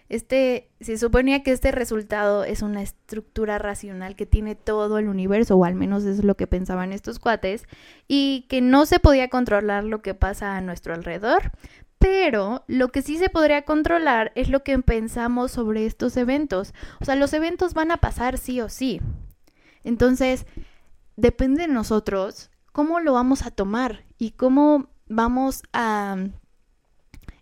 Este, 0.08 0.70
se 0.80 0.98
suponía 0.98 1.44
que 1.44 1.52
este 1.52 1.72
resultado 1.72 2.44
es 2.44 2.62
una 2.62 2.82
estructura 2.82 3.60
racional 3.60 4.16
que 4.16 4.26
tiene 4.26 4.56
todo 4.56 4.98
el 5.00 5.08
universo, 5.08 5.56
o 5.56 5.66
al 5.66 5.76
menos 5.76 6.04
es 6.04 6.24
lo 6.24 6.36
que 6.36 6.48
pensaban 6.48 6.94
estos 6.94 7.20
cuates, 7.20 7.66
y 8.08 8.46
que 8.50 8.62
no 8.62 8.86
se 8.86 9.00
podía 9.00 9.30
controlar 9.30 9.84
lo 9.84 10.02
que 10.02 10.14
pasa 10.14 10.58
a 10.58 10.62
nuestro 10.62 10.94
alrededor, 10.94 11.52
pero 12.00 12.64
lo 12.68 12.88
que 12.90 13.02
sí 13.02 13.18
se 13.18 13.30
podría 13.30 13.64
controlar 13.64 14.32
es 14.36 14.50
lo 14.50 14.64
que 14.64 14.80
pensamos 14.80 15.52
sobre 15.52 15.86
estos 15.86 16.16
eventos. 16.16 16.74
O 17.02 17.06
sea, 17.06 17.16
los 17.16 17.34
eventos 17.34 17.74
van 17.74 17.92
a 17.92 17.98
pasar 17.98 18.38
sí 18.38 18.62
o 18.62 18.70
sí. 18.70 19.02
Entonces, 19.84 20.46
depende 21.18 21.64
de 21.64 21.68
nosotros 21.68 22.50
cómo 22.72 23.02
lo 23.02 23.14
vamos 23.14 23.46
a 23.46 23.52
tomar 23.52 24.06
y 24.18 24.32
cómo 24.32 24.90
vamos 25.08 25.64
a 25.74 26.16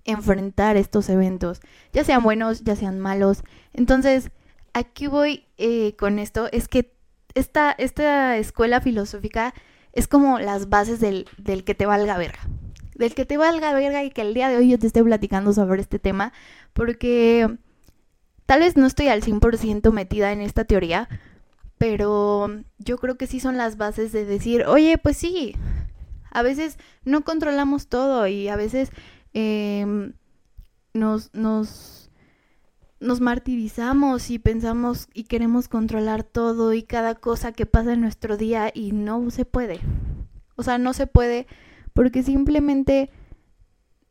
enfrentar 0.05 0.77
estos 0.77 1.09
eventos, 1.09 1.59
ya 1.91 2.03
sean 2.03 2.23
buenos, 2.23 2.63
ya 2.63 2.75
sean 2.75 2.99
malos. 2.99 3.43
Entonces, 3.73 4.31
aquí 4.73 5.07
voy 5.07 5.45
eh, 5.57 5.95
con 5.97 6.17
esto, 6.17 6.47
es 6.51 6.67
que 6.67 6.95
esta, 7.35 7.71
esta 7.71 8.37
escuela 8.37 8.81
filosófica 8.81 9.53
es 9.91 10.07
como 10.07 10.39
las 10.39 10.69
bases 10.69 10.99
del, 10.99 11.27
del 11.37 11.63
que 11.65 11.75
te 11.75 11.85
valga 11.85 12.17
verga 12.17 12.39
del 12.97 13.13
que 13.13 13.25
te 13.25 13.37
valga 13.37 13.73
verga 13.73 14.03
y 14.03 14.09
que 14.09 14.21
el 14.21 14.33
día 14.33 14.49
de 14.49 14.57
hoy 14.57 14.69
yo 14.69 14.79
te 14.79 14.87
esté 14.87 15.03
platicando 15.03 15.53
sobre 15.53 15.81
este 15.81 15.99
tema, 15.99 16.33
porque 16.73 17.57
tal 18.45 18.61
vez 18.61 18.75
no 18.75 18.85
estoy 18.85 19.07
al 19.07 19.21
100% 19.21 19.91
metida 19.91 20.31
en 20.31 20.41
esta 20.41 20.65
teoría, 20.65 21.07
pero 21.77 22.49
yo 22.79 22.97
creo 22.97 23.17
que 23.17 23.27
sí 23.27 23.39
son 23.39 23.57
las 23.57 23.77
bases 23.77 24.11
de 24.11 24.25
decir, 24.25 24.65
oye, 24.65 24.97
pues 24.97 25.17
sí, 25.17 25.55
a 26.31 26.41
veces 26.41 26.77
no 27.05 27.21
controlamos 27.21 27.87
todo 27.87 28.27
y 28.27 28.47
a 28.47 28.55
veces 28.55 28.89
em, 29.33 30.13
nos, 30.93 31.33
nos, 31.33 32.09
nos 32.99 33.21
martirizamos 33.21 34.31
y 34.31 34.39
pensamos 34.39 35.07
y 35.13 35.25
queremos 35.25 35.67
controlar 35.67 36.23
todo 36.23 36.73
y 36.73 36.81
cada 36.81 37.13
cosa 37.13 37.51
que 37.51 37.67
pasa 37.67 37.93
en 37.93 38.01
nuestro 38.01 38.37
día 38.37 38.71
y 38.73 38.91
no 38.91 39.29
se 39.29 39.45
puede. 39.45 39.79
O 40.55 40.63
sea, 40.63 40.79
no 40.79 40.93
se 40.93 41.05
puede 41.05 41.45
porque 41.97 42.21
simplemente 42.21 43.09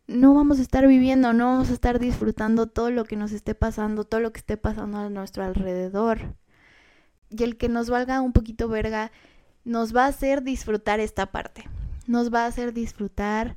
no 0.08 0.34
vamos 0.34 0.58
a 0.58 0.62
estar 0.62 0.88
viviendo, 0.88 1.32
no 1.32 1.46
vamos 1.46 1.70
a 1.70 1.72
estar 1.72 2.00
disfrutando 2.00 2.66
todo 2.66 2.90
lo 2.90 3.04
que 3.04 3.14
nos 3.14 3.30
esté 3.30 3.54
pasando, 3.54 4.02
todo 4.02 4.20
lo 4.20 4.32
que 4.32 4.40
esté 4.40 4.56
pasando 4.56 4.98
a 4.98 5.08
nuestro 5.08 5.44
alrededor. 5.44 6.34
Y 7.30 7.44
el 7.44 7.56
que 7.56 7.68
nos 7.68 7.88
valga 7.88 8.20
un 8.22 8.32
poquito 8.32 8.66
verga 8.66 9.12
nos 9.62 9.94
va 9.94 10.06
a 10.06 10.08
hacer 10.08 10.42
disfrutar 10.42 10.98
esta 10.98 11.26
parte, 11.26 11.62
nos 12.08 12.34
va 12.34 12.42
a 12.42 12.46
hacer 12.46 12.72
disfrutar 12.72 13.56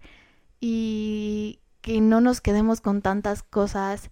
y 0.60 1.60
que 1.82 2.00
no 2.00 2.22
nos 2.22 2.40
quedemos 2.40 2.82
con 2.82 3.02
tantas 3.02 3.42
cosas, 3.42 4.12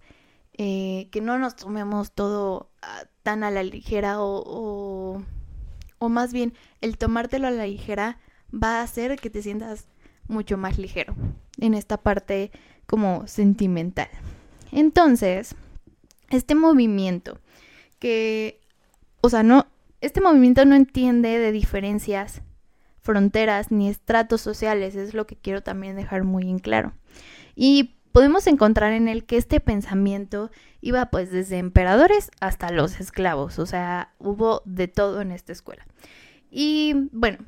eh, 0.54 1.10
que 1.12 1.20
no 1.20 1.38
nos 1.38 1.54
tomemos 1.54 2.10
todo 2.10 2.72
ah, 2.82 3.04
tan 3.22 3.44
a 3.44 3.52
la 3.52 3.62
ligera 3.62 4.20
o, 4.20 4.42
o, 4.44 5.22
o 6.00 6.08
más 6.08 6.32
bien 6.32 6.54
el 6.80 6.98
tomártelo 6.98 7.46
a 7.46 7.52
la 7.52 7.66
ligera 7.68 8.18
va 8.52 8.80
a 8.80 8.82
hacer 8.82 9.20
que 9.20 9.30
te 9.30 9.42
sientas 9.42 9.86
mucho 10.28 10.56
más 10.56 10.78
ligero 10.78 11.14
en 11.58 11.74
esta 11.74 11.96
parte 11.96 12.50
como 12.86 13.26
sentimental. 13.26 14.08
Entonces, 14.72 15.54
este 16.30 16.54
movimiento 16.54 17.38
que, 17.98 18.60
o 19.20 19.28
sea, 19.28 19.42
no, 19.42 19.66
este 20.00 20.20
movimiento 20.20 20.64
no 20.64 20.74
entiende 20.74 21.38
de 21.38 21.52
diferencias, 21.52 22.42
fronteras 23.00 23.70
ni 23.70 23.88
estratos 23.88 24.40
sociales, 24.40 24.94
es 24.94 25.14
lo 25.14 25.26
que 25.26 25.36
quiero 25.36 25.62
también 25.62 25.96
dejar 25.96 26.24
muy 26.24 26.48
en 26.48 26.58
claro. 26.58 26.92
Y 27.54 27.96
podemos 28.12 28.46
encontrar 28.46 28.92
en 28.92 29.08
él 29.08 29.24
que 29.24 29.36
este 29.36 29.60
pensamiento 29.60 30.50
iba 30.80 31.06
pues 31.06 31.30
desde 31.30 31.58
emperadores 31.58 32.30
hasta 32.40 32.70
los 32.70 33.00
esclavos, 33.00 33.58
o 33.58 33.66
sea, 33.66 34.14
hubo 34.18 34.62
de 34.64 34.88
todo 34.88 35.20
en 35.20 35.32
esta 35.32 35.52
escuela. 35.52 35.86
Y 36.50 37.08
bueno, 37.12 37.38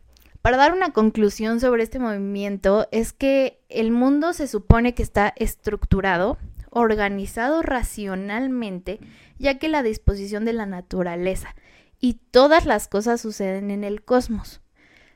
para 0.43 0.57
dar 0.57 0.73
una 0.73 0.93
conclusión 0.93 1.61
sobre 1.61 1.83
este 1.83 1.99
movimiento 1.99 2.89
es 2.93 3.13
que 3.13 3.61
el 3.69 3.91
mundo 3.91 4.33
se 4.33 4.47
supone 4.47 4.95
que 4.95 5.03
está 5.03 5.33
estructurado, 5.37 6.39
organizado 6.71 7.63
racionalmente, 7.63 9.01
ya 9.39 9.59
que 9.59 9.69
la 9.69 9.83
disposición 9.83 10.45
de 10.45 10.53
la 10.53 10.67
naturaleza 10.67 11.55
y 12.01 12.15
todas 12.31 12.65
las 12.65 12.89
cosas 12.89 13.21
suceden 13.21 13.71
en 13.71 13.85
el 13.85 14.03
cosmos. 14.03 14.63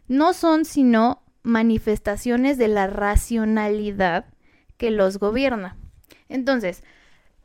No 0.09 0.35
son 0.35 0.65
sino 0.65 1.23
manifestaciones 1.43 2.59
de 2.59 2.69
la 2.69 2.87
racionalidad 2.87 4.27
que 4.77 4.91
los 4.91 5.19
gobierna. 5.19 5.77
Entonces, 6.29 6.83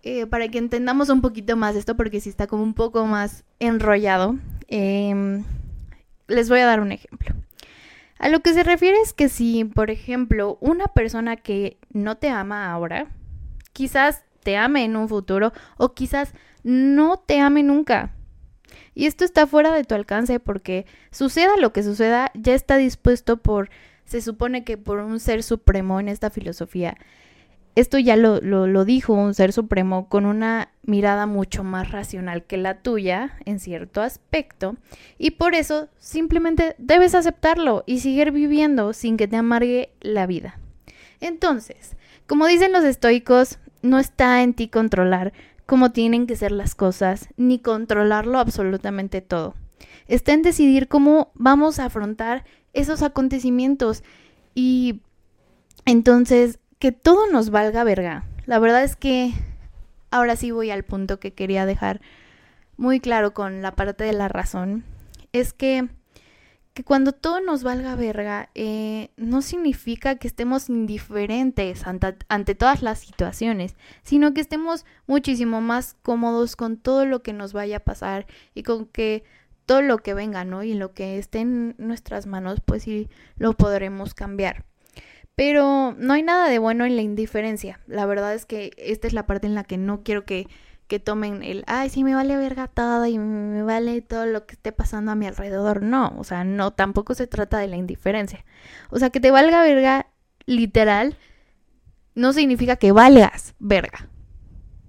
eh, 0.03 0.25
para 0.25 0.47
que 0.49 0.57
entendamos 0.57 1.09
un 1.09 1.21
poquito 1.21 1.55
más 1.55 1.75
esto, 1.75 1.95
porque 1.95 2.19
si 2.19 2.29
está 2.29 2.47
como 2.47 2.63
un 2.63 2.73
poco 2.73 3.05
más 3.05 3.45
enrollado, 3.59 4.37
em, 4.67 5.43
les 6.27 6.49
voy 6.49 6.59
a 6.59 6.65
dar 6.65 6.79
un 6.79 6.91
ejemplo. 6.91 7.35
A 8.19 8.27
lo 8.27 8.41
que 8.41 8.53
se 8.53 8.63
refiere 8.63 8.97
es 9.01 9.13
que 9.13 9.29
si, 9.29 9.63
por 9.63 9.89
ejemplo, 9.89 10.57
una 10.59 10.87
persona 10.87 11.37
que 11.37 11.79
no 11.91 12.17
te 12.17 12.29
ama 12.29 12.69
ahora, 12.69 13.07
quizás 13.71 14.23
te 14.43 14.57
ame 14.57 14.83
en 14.83 14.97
un 14.97 15.07
futuro 15.07 15.53
o 15.77 15.93
quizás 15.93 16.33
no 16.63 17.17
te 17.17 17.39
ame 17.39 17.63
nunca. 17.63 18.13
Y 18.93 19.05
esto 19.05 19.23
está 19.23 19.47
fuera 19.47 19.73
de 19.73 19.85
tu 19.85 19.95
alcance 19.95 20.41
porque 20.41 20.85
suceda 21.11 21.55
lo 21.57 21.71
que 21.71 21.81
suceda, 21.81 22.31
ya 22.33 22.53
está 22.53 22.75
dispuesto 22.75 23.37
por, 23.37 23.69
se 24.03 24.21
supone 24.21 24.65
que 24.65 24.77
por 24.77 24.99
un 24.99 25.21
ser 25.21 25.41
supremo 25.41 26.01
en 26.01 26.09
esta 26.09 26.29
filosofía, 26.29 26.97
esto 27.75 27.97
ya 27.97 28.15
lo, 28.15 28.41
lo, 28.41 28.85
dijo 28.85 29.13
un 29.13 29.33
ser 29.33 29.53
supremo 29.53 30.09
con 30.09 30.25
una 30.25 30.69
mirada 30.83 31.25
mucho 31.25 31.63
más 31.63 31.91
racional 31.91 32.43
que 32.43 32.57
la 32.57 32.81
tuya 32.81 33.37
en 33.45 33.59
cierto 33.59 34.01
aspecto 34.01 34.75
y 35.17 35.31
por 35.31 35.55
eso 35.55 35.87
simplemente 35.97 36.75
debes 36.77 37.15
aceptarlo 37.15 37.83
y 37.85 37.99
seguir 37.99 38.31
viviendo 38.31 38.93
sin 38.93 39.17
que 39.17 39.27
te 39.27 39.37
amargue 39.37 39.91
la 40.01 40.27
vida. 40.27 40.59
Entonces, 41.21 41.95
como 42.27 42.47
dicen 42.47 42.73
los 42.73 42.83
estoicos, 42.83 43.59
no 43.81 43.99
está 43.99 44.43
en 44.43 44.53
ti 44.53 44.67
controlar 44.67 45.33
cómo 45.65 45.91
tienen 45.91 46.27
que 46.27 46.35
ser 46.35 46.51
las 46.51 46.75
cosas 46.75 47.29
ni 47.37 47.59
controlarlo 47.59 48.39
absolutamente 48.39 49.21
todo. 49.21 49.55
Está 50.07 50.33
en 50.33 50.41
decidir 50.41 50.87
cómo 50.87 51.31
vamos 51.35 51.79
a 51.79 51.85
afrontar 51.85 52.43
esos 52.73 53.03
acontecimientos 53.03 54.03
y 54.55 55.01
entonces 55.85 56.59
que 56.79 56.93
todo 56.93 57.27
nos 57.27 57.49
valga 57.49 57.83
verga. 57.83 58.23
La 58.45 58.57
verdad 58.57 58.83
es 58.83 58.95
que 58.95 59.33
ahora 60.11 60.35
sí 60.37 60.51
voy 60.51 60.71
al 60.71 60.83
punto 60.83 61.19
que 61.19 61.33
quería 61.33 61.65
dejar 61.65 62.01
muy 62.77 63.01
claro 63.01 63.33
con 63.33 63.61
la 63.61 63.75
parte 63.75 64.05
de 64.05 64.13
la 64.13 64.29
razón. 64.29 64.85
Es 65.33 65.51
que, 65.51 65.89
que 66.73 66.85
cuando 66.85 67.11
todo 67.11 67.41
nos 67.41 67.63
valga 67.63 67.95
verga, 67.95 68.49
eh, 68.55 69.11
no 69.17 69.41
significa 69.41 70.15
que 70.15 70.29
estemos 70.29 70.69
indiferentes 70.69 71.85
ante, 71.85 72.15
ante 72.29 72.55
todas 72.55 72.81
las 72.81 72.99
situaciones, 72.99 73.75
sino 74.03 74.33
que 74.33 74.41
estemos 74.41 74.85
muchísimo 75.05 75.59
más 75.59 75.97
cómodos 76.01 76.55
con 76.55 76.77
todo 76.77 77.05
lo 77.05 77.21
que 77.21 77.33
nos 77.33 77.51
vaya 77.51 77.77
a 77.77 77.81
pasar 77.81 78.25
y 78.55 78.63
con 78.63 78.85
que 78.85 79.25
todo 79.65 79.81
lo 79.81 79.97
que 79.97 80.13
venga, 80.13 80.45
¿no? 80.45 80.63
Y 80.63 80.73
lo 80.73 80.93
que 80.93 81.19
esté 81.19 81.39
en 81.39 81.75
nuestras 81.77 82.25
manos, 82.25 82.61
pues 82.63 82.83
sí 82.83 83.09
lo 83.37 83.53
podremos 83.53 84.13
cambiar. 84.13 84.68
Pero 85.39 85.95
no 85.97 86.11
hay 86.11 86.21
nada 86.21 86.49
de 86.49 86.59
bueno 86.59 86.83
en 86.83 86.97
la 86.97 87.01
indiferencia. 87.01 87.79
La 87.87 88.05
verdad 88.05 88.33
es 88.33 88.45
que 88.45 88.73
esta 88.75 89.07
es 89.07 89.13
la 89.13 89.25
parte 89.25 89.47
en 89.47 89.55
la 89.55 89.63
que 89.63 89.77
no 89.77 90.03
quiero 90.03 90.25
que, 90.25 90.49
que 90.89 90.99
tomen 90.99 91.43
el, 91.43 91.63
ay, 91.65 91.89
sí, 91.89 92.03
me 92.03 92.13
vale 92.13 92.35
verga 92.35 92.67
todo 92.67 93.05
y 93.05 93.17
me 93.17 93.63
vale 93.63 94.01
todo 94.01 94.25
lo 94.25 94.45
que 94.45 94.55
esté 94.55 94.73
pasando 94.73 95.13
a 95.13 95.15
mi 95.15 95.27
alrededor. 95.27 95.81
No, 95.81 96.13
o 96.17 96.25
sea, 96.25 96.43
no, 96.43 96.71
tampoco 96.71 97.13
se 97.13 97.25
trata 97.25 97.57
de 97.57 97.67
la 97.67 97.77
indiferencia. 97.77 98.43
O 98.89 98.99
sea, 98.99 99.11
que 99.11 99.21
te 99.21 99.31
valga 99.31 99.63
verga 99.63 100.07
literal 100.45 101.15
no 102.15 102.33
significa 102.33 102.75
que 102.75 102.91
valgas 102.91 103.55
verga. 103.59 104.09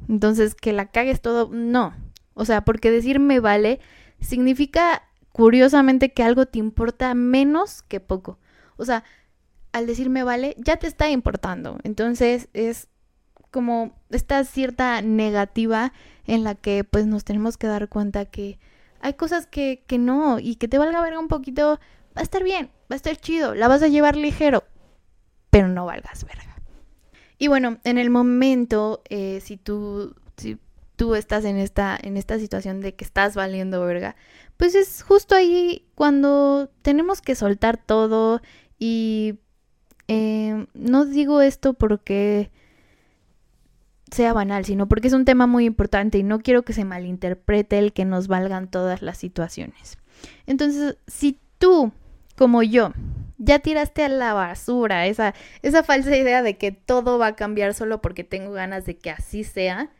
Entonces, 0.08 0.56
que 0.56 0.72
la 0.72 0.86
cagues 0.86 1.20
todo, 1.20 1.48
no. 1.52 1.94
O 2.34 2.44
sea, 2.44 2.62
porque 2.64 2.90
decir 2.90 3.20
me 3.20 3.38
vale 3.38 3.78
significa 4.18 5.04
curiosamente 5.30 6.12
que 6.12 6.24
algo 6.24 6.46
te 6.46 6.58
importa 6.58 7.14
menos 7.14 7.82
que 7.82 8.00
poco. 8.00 8.40
O 8.76 8.84
sea, 8.84 9.04
al 9.72 9.86
decir 9.86 10.10
me 10.10 10.22
vale, 10.22 10.54
ya 10.58 10.76
te 10.76 10.86
está 10.86 11.10
importando. 11.10 11.78
Entonces 11.82 12.48
es 12.52 12.88
como 13.50 13.98
esta 14.10 14.44
cierta 14.44 15.02
negativa 15.02 15.92
en 16.26 16.44
la 16.44 16.54
que 16.54 16.84
pues 16.84 17.06
nos 17.06 17.24
tenemos 17.24 17.56
que 17.56 17.66
dar 17.66 17.88
cuenta 17.88 18.24
que 18.24 18.58
hay 19.00 19.14
cosas 19.14 19.46
que, 19.46 19.84
que 19.86 19.98
no 19.98 20.38
y 20.38 20.56
que 20.56 20.68
te 20.68 20.78
valga 20.78 21.00
verga 21.00 21.18
un 21.18 21.28
poquito, 21.28 21.80
va 22.16 22.20
a 22.20 22.22
estar 22.22 22.44
bien, 22.44 22.70
va 22.90 22.94
a 22.94 22.96
estar 22.96 23.16
chido, 23.16 23.54
la 23.54 23.68
vas 23.68 23.82
a 23.82 23.88
llevar 23.88 24.16
ligero, 24.16 24.64
pero 25.50 25.68
no 25.68 25.86
valgas 25.86 26.24
verga. 26.24 26.56
Y 27.38 27.48
bueno, 27.48 27.78
en 27.84 27.96
el 27.96 28.10
momento, 28.10 29.02
eh, 29.08 29.40
si 29.40 29.56
tú, 29.56 30.14
si 30.36 30.58
tú 30.96 31.14
estás 31.14 31.46
en 31.46 31.56
esta, 31.56 31.98
en 32.00 32.18
esta 32.18 32.38
situación 32.38 32.82
de 32.82 32.94
que 32.94 33.04
estás 33.04 33.34
valiendo 33.34 33.80
verga, 33.80 34.14
pues 34.58 34.74
es 34.74 35.02
justo 35.02 35.34
ahí 35.34 35.88
cuando 35.94 36.70
tenemos 36.82 37.22
que 37.22 37.34
soltar 37.34 37.78
todo 37.78 38.42
y 38.78 39.38
eh, 40.12 40.66
no 40.74 41.04
digo 41.06 41.40
esto 41.40 41.74
porque 41.74 42.50
sea 44.10 44.32
banal, 44.32 44.64
sino 44.64 44.88
porque 44.88 45.06
es 45.06 45.14
un 45.14 45.24
tema 45.24 45.46
muy 45.46 45.64
importante 45.66 46.18
y 46.18 46.24
no 46.24 46.40
quiero 46.40 46.64
que 46.64 46.72
se 46.72 46.84
malinterprete 46.84 47.78
el 47.78 47.92
que 47.92 48.04
nos 48.04 48.26
valgan 48.26 48.68
todas 48.68 49.02
las 49.02 49.18
situaciones. 49.18 49.98
Entonces, 50.46 50.96
si 51.06 51.38
tú, 51.58 51.92
como 52.36 52.64
yo, 52.64 52.92
ya 53.38 53.60
tiraste 53.60 54.02
a 54.02 54.08
la 54.08 54.34
basura 54.34 55.06
esa, 55.06 55.32
esa 55.62 55.84
falsa 55.84 56.16
idea 56.16 56.42
de 56.42 56.58
que 56.58 56.72
todo 56.72 57.16
va 57.20 57.28
a 57.28 57.36
cambiar 57.36 57.72
solo 57.72 58.02
porque 58.02 58.24
tengo 58.24 58.50
ganas 58.50 58.86
de 58.86 58.98
que 58.98 59.10
así 59.10 59.44
sea, 59.44 59.92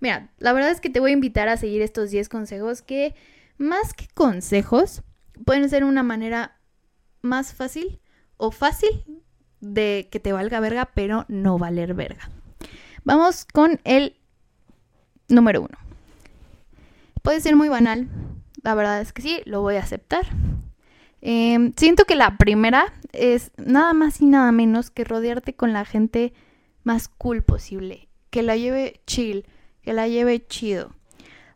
mira, 0.00 0.30
la 0.38 0.54
verdad 0.54 0.70
es 0.70 0.80
que 0.80 0.88
te 0.88 1.00
voy 1.00 1.10
a 1.10 1.14
invitar 1.14 1.50
a 1.50 1.58
seguir 1.58 1.82
estos 1.82 2.08
10 2.08 2.30
consejos 2.30 2.80
que, 2.80 3.14
más 3.58 3.92
que 3.92 4.08
consejos, 4.14 5.02
pueden 5.44 5.68
ser 5.68 5.84
una 5.84 6.02
manera 6.02 6.56
más 7.20 7.52
fácil 7.52 8.00
o 8.38 8.50
fácil 8.50 9.04
de 9.60 10.08
que 10.10 10.20
te 10.20 10.32
valga 10.32 10.60
verga, 10.60 10.90
pero 10.94 11.24
no 11.28 11.58
valer 11.58 11.94
verga. 11.94 12.30
Vamos 13.04 13.44
con 13.44 13.80
el 13.84 14.16
número 15.28 15.62
uno. 15.62 15.78
Puede 17.22 17.40
ser 17.40 17.56
muy 17.56 17.68
banal, 17.68 18.08
la 18.62 18.74
verdad 18.74 19.00
es 19.00 19.12
que 19.12 19.22
sí, 19.22 19.40
lo 19.44 19.62
voy 19.62 19.76
a 19.76 19.80
aceptar. 19.80 20.26
Em, 21.20 21.72
siento 21.76 22.04
que 22.04 22.14
la 22.14 22.36
primera 22.36 22.92
es 23.12 23.50
nada 23.56 23.92
más 23.92 24.20
y 24.20 24.26
nada 24.26 24.52
menos 24.52 24.90
que 24.90 25.04
rodearte 25.04 25.54
con 25.54 25.72
la 25.72 25.84
gente 25.84 26.32
más 26.84 27.08
cool 27.08 27.42
posible, 27.42 28.08
que 28.30 28.42
la 28.42 28.56
lleve 28.56 29.00
chill, 29.06 29.46
que 29.82 29.92
la 29.92 30.06
lleve 30.06 30.46
chido. 30.46 30.92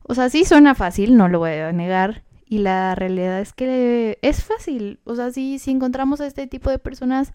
O 0.03 0.15
sea, 0.15 0.29
sí 0.31 0.45
suena 0.45 0.75
fácil, 0.75 1.17
no 1.17 1.29
lo 1.29 1.39
voy 1.39 1.53
a 1.53 1.73
negar, 1.73 2.25
y 2.53 2.59
la 2.59 2.95
realidad 2.95 3.41
es 3.41 3.55
que 3.55 4.19
es 4.21 4.45
fácil. 4.45 5.01
O 5.05 5.15
sea, 5.15 5.31
sí, 5.31 5.59
si 5.59 5.71
encontramos 5.71 6.21
a 6.21 6.27
este 6.27 6.47
tipo 6.47 6.69
de 6.69 6.79
personas, 6.79 7.33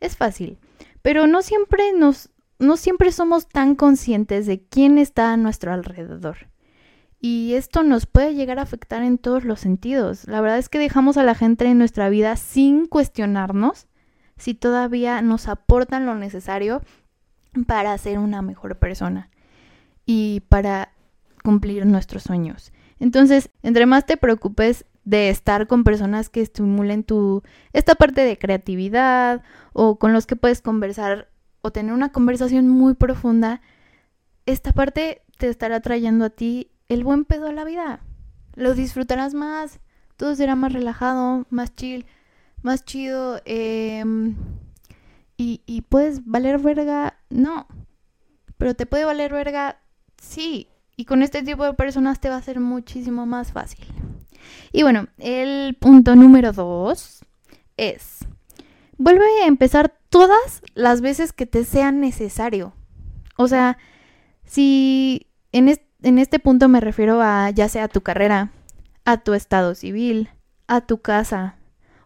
es 0.00 0.16
fácil. 0.16 0.58
Pero 1.02 1.26
no 1.26 1.42
siempre 1.42 1.92
nos 1.92 2.30
no 2.58 2.76
siempre 2.76 3.10
somos 3.10 3.48
tan 3.48 3.74
conscientes 3.74 4.46
de 4.46 4.60
quién 4.62 4.98
está 4.98 5.32
a 5.32 5.36
nuestro 5.38 5.72
alrededor. 5.72 6.50
Y 7.18 7.54
esto 7.54 7.82
nos 7.82 8.06
puede 8.06 8.34
llegar 8.34 8.58
a 8.58 8.62
afectar 8.62 9.02
en 9.02 9.18
todos 9.18 9.44
los 9.44 9.60
sentidos. 9.60 10.26
La 10.26 10.40
verdad 10.40 10.58
es 10.58 10.68
que 10.68 10.78
dejamos 10.78 11.16
a 11.16 11.22
la 11.22 11.34
gente 11.34 11.64
en 11.64 11.78
nuestra 11.78 12.08
vida 12.10 12.36
sin 12.36 12.86
cuestionarnos 12.86 13.88
si 14.36 14.54
todavía 14.54 15.20
nos 15.20 15.48
aportan 15.48 16.06
lo 16.06 16.14
necesario 16.14 16.82
para 17.66 17.96
ser 17.98 18.18
una 18.18 18.42
mejor 18.42 18.78
persona 18.78 19.30
y 20.06 20.40
para 20.48 20.92
cumplir 21.42 21.84
nuestros 21.86 22.22
sueños. 22.22 22.72
Entonces, 22.98 23.50
entre 23.62 23.86
más 23.86 24.06
te 24.06 24.16
preocupes 24.16 24.84
de 25.10 25.28
estar 25.28 25.66
con 25.66 25.82
personas 25.82 26.28
que 26.28 26.40
estimulen 26.40 27.02
tu 27.02 27.42
esta 27.72 27.96
parte 27.96 28.20
de 28.20 28.38
creatividad 28.38 29.42
o 29.72 29.98
con 29.98 30.12
los 30.12 30.24
que 30.24 30.36
puedes 30.36 30.62
conversar 30.62 31.28
o 31.62 31.72
tener 31.72 31.92
una 31.92 32.12
conversación 32.12 32.68
muy 32.68 32.94
profunda, 32.94 33.60
esta 34.46 34.72
parte 34.72 35.22
te 35.36 35.48
estará 35.48 35.80
trayendo 35.80 36.26
a 36.26 36.30
ti 36.30 36.70
el 36.88 37.02
buen 37.02 37.24
pedo 37.24 37.48
a 37.48 37.52
la 37.52 37.64
vida. 37.64 38.00
Lo 38.54 38.74
disfrutarás 38.74 39.34
más, 39.34 39.80
todo 40.16 40.36
será 40.36 40.54
más 40.54 40.72
relajado, 40.72 41.44
más 41.50 41.74
chill, 41.74 42.06
más 42.62 42.84
chido. 42.84 43.40
Em, 43.46 44.36
y, 45.36 45.62
y 45.66 45.82
puedes 45.82 46.24
valer 46.24 46.60
verga, 46.60 47.18
no. 47.30 47.66
Pero 48.58 48.74
te 48.74 48.86
puede 48.86 49.04
valer 49.04 49.32
verga, 49.32 49.80
sí. 50.18 50.68
Y 50.96 51.04
con 51.04 51.22
este 51.22 51.42
tipo 51.42 51.64
de 51.64 51.74
personas 51.74 52.20
te 52.20 52.28
va 52.28 52.36
a 52.36 52.42
ser 52.42 52.60
muchísimo 52.60 53.26
más 53.26 53.50
fácil. 53.50 53.86
Y 54.72 54.82
bueno, 54.82 55.08
el 55.18 55.74
punto 55.74 56.16
número 56.16 56.52
dos 56.52 57.24
es, 57.76 58.26
vuelve 58.98 59.24
a 59.42 59.46
empezar 59.46 59.94
todas 60.10 60.62
las 60.74 61.00
veces 61.00 61.32
que 61.32 61.46
te 61.46 61.64
sea 61.64 61.92
necesario. 61.92 62.74
O 63.36 63.48
sea, 63.48 63.78
si 64.44 65.28
en, 65.52 65.68
este 66.18 66.38
punto 66.38 66.68
me 66.68 66.80
refiero 66.80 67.22
a 67.22 67.50
ya 67.50 67.68
sea 67.68 67.88
tu 67.88 68.02
carrera, 68.02 68.52
a 69.04 69.18
tu 69.18 69.32
estado 69.32 69.74
civil, 69.74 70.28
a 70.66 70.82
tu 70.82 70.98
casa. 70.98 71.56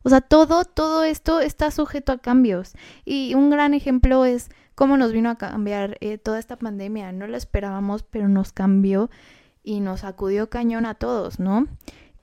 O 0.02 0.10
sea, 0.10 0.20
todo, 0.20 0.64
todo 0.64 1.02
esto 1.02 1.40
está 1.40 1.70
sujeto 1.70 2.12
a 2.12 2.18
cambios. 2.18 2.74
Y 3.04 3.34
un 3.34 3.50
gran 3.50 3.74
ejemplo 3.74 4.24
es 4.24 4.50
cómo 4.74 4.96
nos 4.96 5.12
vino 5.12 5.30
a 5.30 5.36
cambiar 5.36 5.96
eh, 6.00 6.18
toda 6.18 6.38
esta 6.38 6.56
pandemia. 6.56 7.10
No 7.12 7.26
lo 7.26 7.36
esperábamos, 7.36 8.02
pero 8.02 8.28
nos 8.28 8.52
cambió 8.52 9.10
y 9.62 9.80
nos 9.80 10.04
acudió 10.04 10.50
cañón 10.50 10.84
a 10.84 10.94
todos, 10.94 11.40
¿no? 11.40 11.66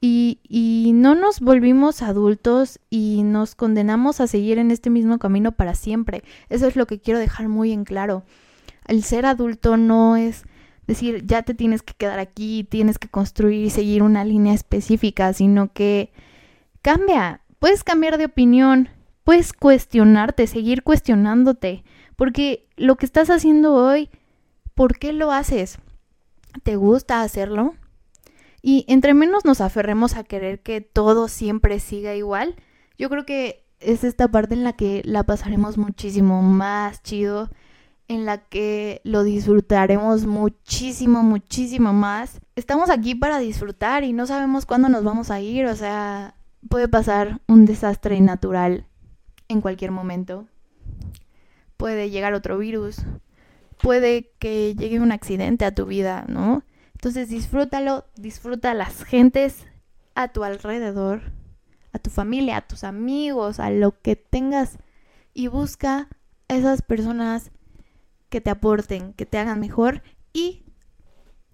Y, 0.04 0.92
no 0.96 1.16
nos 1.16 1.40
volvimos 1.40 2.02
adultos 2.02 2.80
y 2.90 3.24
nos 3.24 3.56
condenamos 3.56 4.20
a 4.20 4.28
seguir 4.28 4.58
en 4.58 4.72
este 4.72 4.90
mismo 4.90 5.20
camino 5.20 5.52
para 5.52 5.76
siempre. 5.76 6.24
Eso 6.50 6.68
es 6.68 6.76
lo 6.76 6.86
que 6.88 7.00
quiero 7.00 7.20
dejar 7.20 7.48
muy 7.48 7.72
en 7.72 7.86
claro. 7.86 8.24
El 8.88 9.04
ser 9.04 9.26
adulto 9.26 9.78
no 9.78 10.18
es 10.18 10.44
decir, 10.88 11.26
ya 11.26 11.44
te 11.44 11.54
tienes 11.54 11.84
que 11.84 11.94
quedar 11.94 12.20
aquí, 12.20 12.68
tienes 12.70 13.00
que 13.00 13.08
construir 13.08 13.66
y 13.66 13.70
seguir 13.70 14.04
una 14.04 14.26
línea 14.26 14.54
específica, 14.54 15.34
sino 15.34 15.72
que 15.72 16.12
cambia, 16.82 17.42
puedes 17.60 17.84
cambiar 17.84 18.18
de 18.18 18.26
opinión, 18.26 18.90
puedes 19.24 19.54
cuestionarte, 19.54 20.48
seguir 20.48 20.84
cuestionándote, 20.84 21.84
porque 22.16 22.68
lo 22.76 22.96
que 22.98 23.06
estás 23.06 23.30
haciendo 23.30 23.74
hoy, 23.74 24.10
¿por 24.74 24.98
qué 24.98 25.14
lo 25.14 25.32
haces? 25.32 25.78
¿Te 26.64 26.76
gusta 26.76 27.22
hacerlo? 27.22 27.76
Y 28.62 28.86
entre 28.88 29.14
menos 29.14 29.46
nos 29.46 29.62
aferremos 29.62 30.16
a 30.16 30.24
querer 30.24 30.62
que 30.62 30.82
todo 30.82 31.28
siempre 31.28 31.80
siga 31.80 32.16
igual, 32.16 32.56
yo 32.98 33.10
creo 33.10 33.26
que 33.26 33.66
es 33.80 34.04
esta 34.04 34.28
parte 34.28 34.54
en 34.54 34.64
la 34.64 34.74
que 34.74 35.02
la 35.06 35.24
pasaremos 35.24 35.78
muchísimo 35.78 36.42
más 36.42 37.02
chido, 37.02 37.50
en 38.08 38.26
la 38.26 38.38
que 38.38 39.02
lo 39.04 39.24
disfrutaremos 39.24 40.26
muchísimo, 40.26 41.24
muchísimo 41.24 41.94
más. 41.94 42.42
Estamos 42.56 42.90
aquí 42.90 43.16
para 43.16 43.40
disfrutar 43.40 44.04
y 44.04 44.14
no 44.14 44.28
sabemos 44.28 44.66
cuándo 44.66 44.90
nos 44.90 45.04
vamos 45.04 45.32
a 45.32 45.40
ir, 45.40 45.66
o 45.66 45.76
sea, 45.76 46.36
puede 46.70 46.88
pasar 46.88 47.42
un 47.48 47.66
desastre 47.66 48.20
natural 48.22 48.86
en 49.48 49.62
cualquier 49.62 49.92
momento. 49.92 50.46
Puede 51.78 52.10
llegar 52.10 52.34
otro 52.34 52.58
virus, 52.58 52.98
puede 53.82 54.32
que 54.38 54.76
llegue 54.76 55.00
un 55.00 55.12
accidente 55.12 55.66
a 55.66 55.74
tu 55.74 55.86
vida, 55.86 56.26
¿no? 56.28 56.64
Entonces 57.02 57.30
disfrútalo, 57.30 58.06
disfruta 58.16 58.70
a 58.70 58.74
las 58.76 59.04
gentes 59.04 59.66
a 60.14 60.28
tu 60.28 60.44
alrededor, 60.44 61.24
a 61.94 61.98
tu 61.98 62.12
familia, 62.12 62.58
a 62.58 62.68
tus 62.68 62.84
amigos, 62.84 63.60
a 63.60 63.72
lo 63.72 64.00
que 64.04 64.16
tengas 64.16 64.78
y 65.34 65.48
busca 65.48 66.10
esas 66.48 66.84
personas 66.84 67.50
que 68.30 68.40
te 68.40 68.52
aporten, 68.52 69.14
que 69.14 69.26
te 69.26 69.40
hagan 69.40 69.60
mejor 69.60 70.04
y 70.32 70.62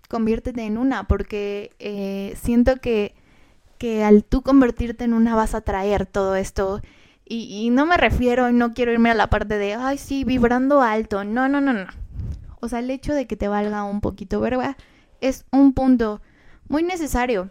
conviértete 0.10 0.65
en 0.65 0.77
una, 0.77 1.07
porque 1.07 1.71
eh, 1.79 2.36
siento 2.36 2.81
que, 2.81 3.15
que 3.77 4.03
al 4.03 4.25
tú 4.25 4.41
convertirte 4.41 5.05
en 5.05 5.13
una 5.13 5.33
vas 5.33 5.55
a 5.55 5.62
traer 5.62 6.05
todo 6.05 6.36
esto. 6.36 6.81
Y, 7.23 7.45
y 7.45 7.69
no 7.69 7.86
me 7.86 7.95
refiero, 7.95 8.51
no 8.51 8.73
quiero 8.73 8.91
irme 8.91 9.12
a 9.12 9.15
la 9.15 9.29
parte 9.29 9.57
de, 9.57 9.75
ay, 9.75 9.97
sí, 9.97 10.25
vibrando 10.25 10.81
alto. 10.81 11.23
No, 11.23 11.47
no, 11.47 11.62
no, 11.62 11.71
no. 11.71 11.88
O 12.60 12.67
sea, 12.67 12.79
el 12.79 12.89
hecho 12.89 13.13
de 13.13 13.27
que 13.27 13.38
te 13.38 13.47
valga 13.47 13.86
un 13.86 14.01
poquito 14.01 14.41
verga 14.41 14.75
es 15.21 15.45
un 15.51 15.73
punto 15.73 16.21
muy 16.67 16.84
necesario, 16.84 17.49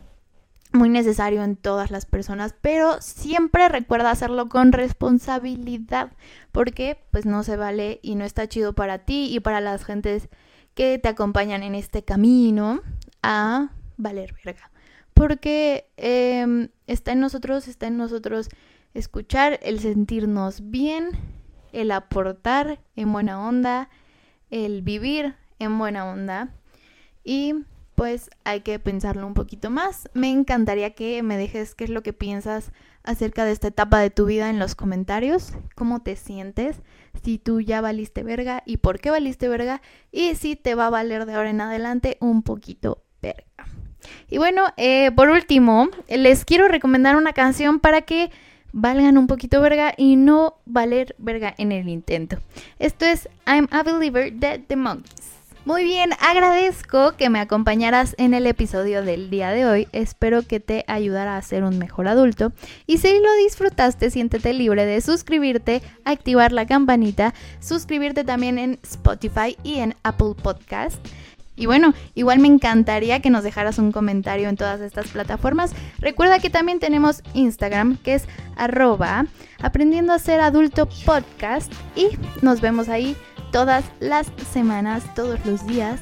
muy 0.72 0.88
necesario 0.88 1.42
en 1.42 1.57
todas 1.57 1.90
las 1.90 2.07
personas, 2.07 2.55
pero 2.61 3.00
siempre 3.00 3.68
recuerda 3.68 4.11
hacerlo 4.11 4.48
con 4.48 4.72
responsabilidad, 4.72 6.12
porque 6.52 6.98
pues 7.11 7.26
no 7.26 7.42
se 7.42 7.57
vale 7.57 8.00
y 8.02 8.14
no 8.14 8.24
está 8.24 8.48
chido 8.48 8.74
para 8.74 8.98
ti 8.98 9.29
y 9.31 9.40
para 9.40 9.61
las 9.61 9.85
gentes 9.85 10.29
que 10.74 10.98
te 10.98 11.09
acompañan 11.09 11.62
en 11.62 11.74
este 11.74 12.05
camino 12.05 12.83
a 13.22 13.70
valer 13.96 14.35
verga. 14.44 14.70
Porque 15.14 15.88
em, 15.96 16.68
está 16.87 17.12
en 17.12 17.20
nosotros, 17.20 17.68
está 17.68 17.87
en 17.87 17.96
nosotros 17.96 18.50
escuchar, 18.92 19.59
el 19.62 19.81
sentirnos 19.81 20.70
bien, 20.70 21.11
el 21.72 21.90
aportar 21.90 22.81
en 22.96 23.12
buena 23.12 23.40
onda, 23.40 23.88
el 24.50 24.83
vivir 24.83 25.35
en 25.59 25.79
buena 25.79 26.05
onda 26.05 26.52
y 27.26 27.54
pues 27.96 28.30
hay 28.44 28.60
que 28.60 28.78
pensarlo 28.78 29.26
un 29.26 29.34
poquito 29.34 29.68
más. 29.68 30.08
Me 30.14 30.30
encantaría 30.30 30.94
que 30.94 31.22
me 31.22 31.36
dejes 31.36 31.74
qué 31.74 31.84
es 31.84 31.90
lo 31.90 32.02
que 32.02 32.12
piensas 32.12 32.70
acerca 33.02 33.44
de 33.44 33.52
esta 33.52 33.68
etapa 33.68 33.98
de 33.98 34.10
tu 34.10 34.26
vida 34.26 34.48
en 34.48 34.58
los 34.58 34.74
comentarios, 34.74 35.52
cómo 35.74 36.02
te 36.02 36.16
sientes, 36.16 36.76
si 37.24 37.38
tú 37.38 37.60
ya 37.60 37.80
valiste 37.80 38.22
verga 38.22 38.62
y 38.66 38.78
por 38.78 39.00
qué 39.00 39.10
valiste 39.10 39.48
verga 39.48 39.82
y 40.12 40.34
si 40.34 40.56
te 40.56 40.74
va 40.74 40.86
a 40.86 40.90
valer 40.90 41.26
de 41.26 41.34
ahora 41.34 41.50
en 41.50 41.60
adelante 41.60 42.16
un 42.20 42.42
poquito 42.42 43.02
verga. 43.22 43.44
Y 44.28 44.38
bueno, 44.38 44.66
eh, 44.76 45.10
por 45.12 45.30
último, 45.30 45.88
les 46.08 46.44
quiero 46.44 46.68
recomendar 46.68 47.16
una 47.16 47.32
canción 47.32 47.80
para 47.80 48.02
que 48.02 48.30
valgan 48.72 49.18
un 49.18 49.26
poquito 49.26 49.60
verga 49.60 49.94
y 49.96 50.16
no 50.16 50.58
valer 50.66 51.16
verga 51.18 51.54
en 51.58 51.72
el 51.72 51.88
intento. 51.88 52.38
Esto 52.78 53.04
es 53.04 53.28
I'm 53.46 53.68
a 53.70 53.82
Believer 53.82 54.32
de 54.32 54.58
The 54.58 54.76
Monkeys. 54.76 55.36
Muy 55.66 55.83
bien, 55.83 56.11
agradezco 56.20 57.16
que 57.16 57.29
me 57.29 57.40
acompañaras 57.40 58.14
en 58.18 58.35
el 58.35 58.46
episodio 58.46 59.02
del 59.02 59.31
día 59.31 59.50
de 59.50 59.66
hoy. 59.66 59.88
Espero 59.90 60.42
que 60.42 60.61
te 60.61 60.85
ayudara 60.87 61.37
a 61.37 61.42
ser 61.42 61.64
un 61.64 61.76
mejor 61.76 62.07
adulto. 62.07 62.52
Y 62.87 62.98
si 62.98 63.09
lo 63.18 63.35
disfrutaste, 63.42 64.12
siéntete 64.12 64.52
libre 64.52 64.87
de 64.87 65.00
suscribirte, 65.00 65.83
activar 66.05 66.52
la 66.52 66.66
campanita, 66.66 67.35
suscribirte 67.59 68.22
también 68.22 68.59
en 68.59 68.79
Spotify 68.85 69.57
y 69.64 69.81
en 69.81 69.96
Apple 70.05 70.35
Podcast. 70.40 71.05
Y 71.57 71.66
bueno, 71.66 71.94
igual 72.14 72.38
me 72.38 72.46
encantaría 72.46 73.20
que 73.20 73.31
nos 73.31 73.42
dejaras 73.42 73.81
un 73.81 73.90
comentario 73.90 74.48
en 74.48 74.57
todas 74.57 74.81
estas 74.81 75.09
plataformas. 75.09 75.72
Recuerda 75.98 76.38
que 76.38 76.48
también 76.48 76.79
tenemos 76.79 77.22
Instagram, 77.35 77.96
que 78.05 78.14
es 78.14 78.29
arroba 78.55 79.26
aprendiendo 79.61 80.12
a 80.12 80.20
ser 80.20 80.38
adulto 80.38 80.88
podcast. 81.05 81.72
Y 81.96 82.11
nos 82.40 82.61
vemos 82.61 82.88
ahí 82.88 83.16
todas 83.57 83.87
las 84.01 84.31
semanas, 84.53 85.03
todos 85.14 85.40
los 85.47 85.66
días. 85.66 85.99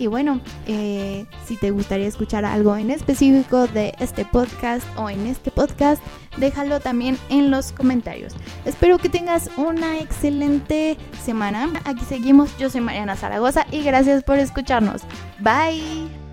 Y 0.00 0.08
bueno, 0.08 0.40
eh, 0.66 1.26
si 1.46 1.56
te 1.56 1.70
gustaría 1.70 2.08
escuchar 2.08 2.44
algo 2.44 2.76
en 2.76 2.90
específico 2.90 3.68
de 3.68 3.94
este 4.00 4.24
podcast 4.24 4.84
o 4.96 5.08
en 5.08 5.28
este 5.28 5.52
podcast, 5.52 6.02
déjalo 6.38 6.80
también 6.80 7.16
en 7.28 7.52
los 7.52 7.70
comentarios. 7.70 8.34
Espero 8.64 8.98
que 8.98 9.08
tengas 9.08 9.48
una 9.56 10.00
excelente 10.00 10.96
semana. 11.24 11.70
Aquí 11.84 12.04
seguimos, 12.04 12.58
yo 12.58 12.68
soy 12.68 12.80
Mariana 12.80 13.14
Zaragoza 13.14 13.64
y 13.70 13.84
gracias 13.84 14.24
por 14.24 14.40
escucharnos. 14.40 15.02
Bye. 15.38 16.27